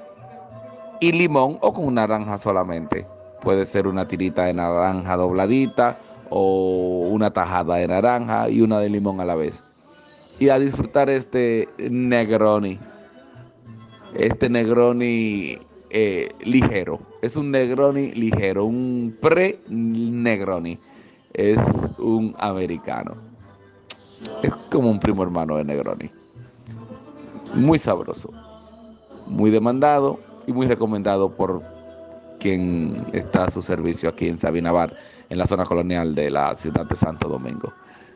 y 1.02 1.12
limón 1.12 1.58
o 1.62 1.74
con 1.74 1.93
naranja 1.93 2.38
solamente. 2.38 3.06
Puede 3.41 3.66
ser 3.66 3.86
una 3.86 4.08
tirita 4.08 4.46
de 4.46 4.54
naranja 4.54 5.18
dobladita 5.18 5.98
o 6.30 7.07
una 7.09 7.32
tajada 7.32 7.76
de 7.76 7.88
naranja 7.88 8.49
y 8.49 8.61
una 8.61 8.80
de 8.80 8.89
limón 8.89 9.19
a 9.21 9.26
la 9.26 9.36
vez. 9.36 9.63
Y 10.39 10.49
a 10.49 10.59
disfrutar 10.59 11.09
este 11.09 11.69
Negroni. 11.78 12.80
Este 14.15 14.49
Negroni 14.49 15.57
eh, 15.89 16.30
ligero. 16.41 16.99
Es 17.21 17.36
un 17.36 17.51
Negroni 17.51 18.11
ligero, 18.11 18.65
un 18.65 19.17
pre-Negroni. 19.21 20.78
Es 21.34 21.59
un 21.97 22.36
americano. 22.38 23.15
Es 24.41 24.55
como 24.71 24.89
un 24.89 24.99
primo 24.99 25.23
hermano 25.23 25.57
de 25.57 25.63
Negroni. 25.63 26.09
Muy 27.55 27.80
sabroso, 27.80 28.30
muy 29.28 29.51
demandado 29.51 30.19
y 30.47 30.53
muy 30.53 30.67
recomendado 30.67 31.30
por 31.30 31.61
quien 32.39 33.05
está 33.13 33.45
a 33.45 33.51
su 33.51 33.61
servicio 33.61 34.09
aquí 34.09 34.28
en 34.28 34.38
Sabina 34.38 34.71
Bar, 34.71 34.93
en 35.30 35.38
la 35.38 35.47
zona 35.47 35.63
colonial 35.63 36.15
de 36.15 36.30
la 36.30 36.53
ciudad 36.55 36.86
de 36.86 36.95
Santo 36.95 37.28
Domingo. 37.28 37.73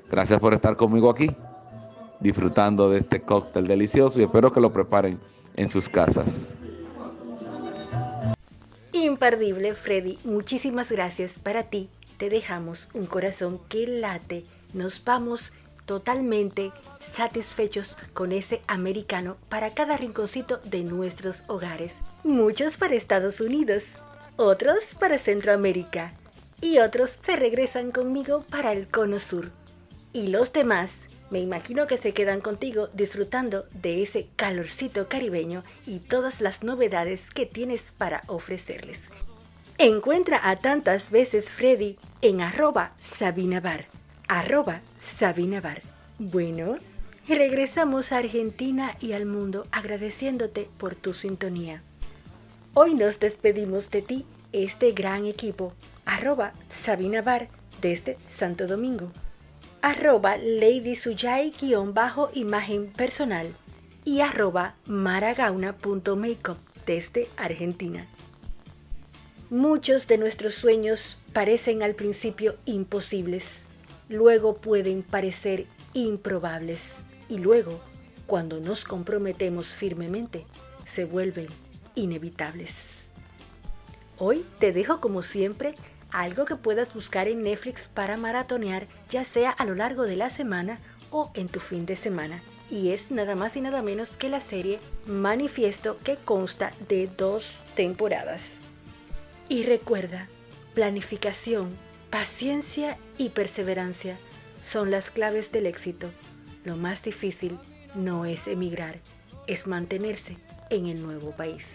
Gracias 0.10 0.40
por 0.40 0.54
estar 0.54 0.76
conmigo 0.76 1.10
aquí, 1.10 1.30
disfrutando 2.20 2.90
de 2.90 3.00
este 3.00 3.22
cóctel 3.22 3.68
delicioso 3.68 4.20
y 4.20 4.24
espero 4.24 4.52
que 4.52 4.60
lo 4.60 4.74
preparen 4.74 5.20
en 5.56 5.70
sus 5.70 5.88
casas. 5.88 6.56
Imperdible, 8.92 9.74
Freddy. 9.76 10.18
Muchísimas 10.24 10.92
gracias 10.92 11.38
para 11.40 11.64
ti. 11.64 11.90
Te 12.18 12.30
dejamos 12.30 12.90
un 12.94 13.06
corazón 13.06 13.60
que 13.70 13.88
late. 13.88 14.44
Nos 14.74 15.04
vamos 15.04 15.54
totalmente 15.86 16.72
satisfechos 17.00 17.98
con 18.14 18.32
ese 18.32 18.62
americano 18.68 19.38
para 19.48 19.74
cada 19.74 19.98
rinconcito 19.98 20.60
de 20.64 20.84
nuestros 20.84 21.44
hogares. 21.48 21.96
Muchos 22.24 22.78
para 22.78 22.96
Estados 22.96 23.42
Unidos, 23.42 23.86
otros 24.36 24.96
para 25.00 25.18
Centroamérica 25.18 26.14
y 26.62 26.80
otros 26.80 27.18
se 27.22 27.36
regresan 27.36 27.92
conmigo 27.92 28.44
para 28.50 28.72
el 28.72 28.88
Cono 28.88 29.20
Sur. 29.20 29.52
Y 30.14 30.28
los 30.28 30.54
demás, 30.54 30.92
me 31.30 31.40
imagino 31.40 31.88
que 31.88 31.98
se 31.98 32.14
quedan 32.14 32.42
contigo 32.42 32.90
disfrutando 32.94 33.66
de 33.74 34.02
ese 34.02 34.28
calorcito 34.36 35.08
caribeño 35.08 35.64
y 35.86 36.00
todas 36.00 36.42
las 36.42 36.64
novedades 36.64 37.30
que 37.30 37.46
tienes 37.46 37.94
para 37.98 38.24
ofrecerles. 38.28 39.00
Encuentra 39.78 40.50
a 40.50 40.58
tantas 40.58 41.12
veces 41.12 41.50
Freddy 41.50 41.98
en 42.22 42.42
arroba 42.42 42.94
sabinabar 43.00 43.86
arroba 44.30 44.82
Sabina 45.02 45.60
Bar. 45.60 45.82
Bueno, 46.20 46.78
regresamos 47.28 48.12
a 48.12 48.20
Argentina 48.20 48.96
y 49.02 49.14
al 49.14 49.26
mundo 49.26 49.66
agradeciéndote 49.72 50.70
por 50.78 50.94
tu 50.94 51.14
sintonía. 51.14 51.82
Hoy 52.76 52.94
nos 52.94 53.20
despedimos 53.20 53.90
de 53.90 54.04
ti, 54.04 54.26
este 54.52 54.92
gran 54.92 55.26
equipo, 55.26 55.74
arroba 56.06 56.54
Sabina 56.70 57.22
Bar 57.22 57.50
desde 57.82 58.18
Santo 58.28 58.68
Domingo, 58.68 59.12
arroba 59.82 60.38
Lady 60.38 60.98
bajo 61.94 62.30
imagen 62.34 62.92
personal. 62.92 63.56
Y 64.06 64.22
arroba 64.22 64.76
maragauna.makeup 64.88 66.58
desde 66.86 67.28
Argentina. 67.38 68.08
Muchos 69.52 70.08
de 70.08 70.18
nuestros 70.18 70.56
sueños 70.56 71.22
parecen 71.34 71.84
al 71.84 71.96
principio 71.96 72.56
imposibles. 72.66 73.64
Luego 74.08 74.58
pueden 74.58 75.04
parecer 75.04 75.68
improbables. 75.94 76.94
Y 77.30 77.38
luego, 77.38 77.80
cuando 78.26 78.60
nos 78.60 78.84
comprometemos 78.84 79.68
firmemente, 79.68 80.46
se 80.86 81.06
vuelven 81.06 81.48
inevitables. 81.94 82.99
Hoy 84.20 84.46
te 84.60 84.74
dejo 84.74 85.00
como 85.00 85.24
siempre 85.24 85.76
algo 86.12 86.44
que 86.44 86.58
puedas 86.58 86.94
buscar 86.94 87.30
en 87.30 87.42
Netflix 87.42 87.88
para 87.88 88.18
maratonear, 88.18 88.88
ya 89.10 89.24
sea 89.24 89.50
a 89.50 89.66
lo 89.66 89.76
largo 89.76 90.04
de 90.04 90.18
la 90.18 90.30
semana 90.30 90.80
o 91.10 91.32
en 91.36 91.48
tu 91.48 91.62
fin 91.62 91.86
de 91.86 91.96
semana. 91.96 92.42
Y 92.70 92.92
es 92.92 93.12
nada 93.12 93.36
más 93.36 93.56
y 93.56 93.62
nada 93.62 93.82
menos 93.82 94.18
que 94.18 94.28
la 94.30 94.42
serie 94.42 94.80
Manifiesto 95.06 95.98
que 96.04 96.18
consta 96.18 96.74
de 96.90 97.08
dos 97.08 97.54
temporadas. 97.76 98.58
Y 99.48 99.64
recuerda, 99.64 100.28
planificación 100.76 101.70
Paciencia 102.10 102.98
y 103.20 103.30
perseverancia 103.30 104.18
son 104.64 104.90
las 104.90 105.12
claves 105.12 105.52
del 105.52 105.68
éxito. 105.68 106.10
Lo 106.66 106.76
más 106.76 107.04
difícil 107.04 107.60
no 107.94 108.26
es 108.26 108.48
emigrar, 108.48 109.00
es 109.46 109.68
mantenerse 109.68 110.38
en 110.72 110.88
el 110.88 111.04
nuevo 111.04 111.32
país. 111.32 111.68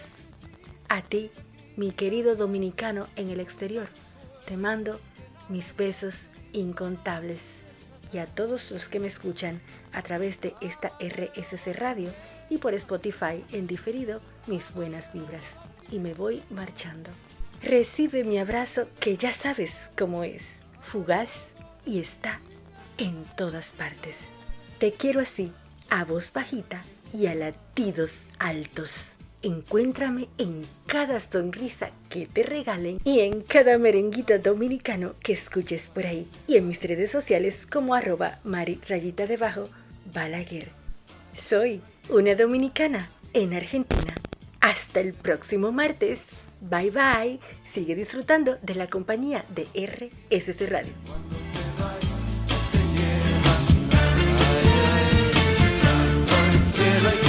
A 0.89 1.03
ti, 1.03 1.31
mi 1.77 1.91
querido 1.91 2.37
dominicano 2.37 3.09
en 3.17 3.31
el 3.31 3.41
exterior, 3.41 3.89
te 4.47 4.57
mando 4.57 5.01
mis 5.49 5.77
besos 5.77 6.27
incontables 6.53 7.61
y 8.13 8.19
a 8.19 8.27
todos 8.27 8.71
los 8.71 8.89
que 8.89 9.01
me 9.01 9.09
escuchan 9.09 9.61
a 9.93 10.03
través 10.03 10.41
de 10.41 10.55
esta 10.61 10.93
RSC 11.01 11.73
Radio 11.75 12.11
y 12.49 12.59
por 12.59 12.75
Spotify 12.75 13.45
en 13.53 13.67
diferido 13.67 14.21
mis 14.47 14.73
buenas 14.73 15.13
vibras. 15.13 15.55
Y 15.91 15.99
me 15.99 16.15
voy 16.15 16.43
marchando. 16.51 17.11
Recibe 17.63 18.25
mi 18.25 18.39
abrazo 18.39 18.89
que 19.01 19.17
ya 19.17 19.33
sabes 19.33 19.73
cómo 19.97 20.23
es, 20.23 20.43
fugaz 20.83 21.47
y 21.85 22.01
está 22.01 22.41
en 22.99 23.25
todas 23.37 23.73
partes. 23.73 24.17
Te 24.79 24.93
quiero 24.93 25.21
así, 25.21 25.53
a 25.91 26.05
voz 26.05 26.33
bajita 26.33 26.83
y 27.13 27.27
a 27.27 27.35
latidos 27.35 28.21
altos. 28.39 29.14
Encuéntrame 29.45 30.29
en 30.39 30.67
cada 30.87 31.21
sonrisa 31.21 31.91
que 32.09 32.25
te 32.25 32.45
regalen 32.45 32.99
y 33.05 33.21
en 33.21 33.43
cada 33.43 33.77
merenguito 33.77 34.39
dominicano 34.39 35.13
que 35.23 35.35
escuches 35.35 35.87
por 35.87 36.07
ahí. 36.07 36.27
Y 36.47 36.57
en 36.57 36.67
mis 36.67 36.83
redes 36.83 37.11
sociales 37.11 37.67
como 37.71 37.95
arroba 37.95 38.39
mari 38.43 38.81
rayita 38.89 39.27
debajo 39.27 39.69
Balaguer. 40.15 40.71
Soy 41.37 41.83
una 42.09 42.35
dominicana 42.35 43.11
en 43.35 43.53
Argentina. 43.53 44.15
Hasta 44.63 45.01
el 45.01 45.13
próximo 45.13 45.73
martes. 45.73 46.21
Bye 46.63 46.91
bye. 46.91 47.39
Sigue 47.71 47.95
disfrutando 47.95 48.57
de 48.63 48.77
la 48.77 48.87
compañía 48.87 49.45
de 49.51 49.65
RSC 49.75 50.71
Radio. 50.71 50.95
Cuando 56.75 57.24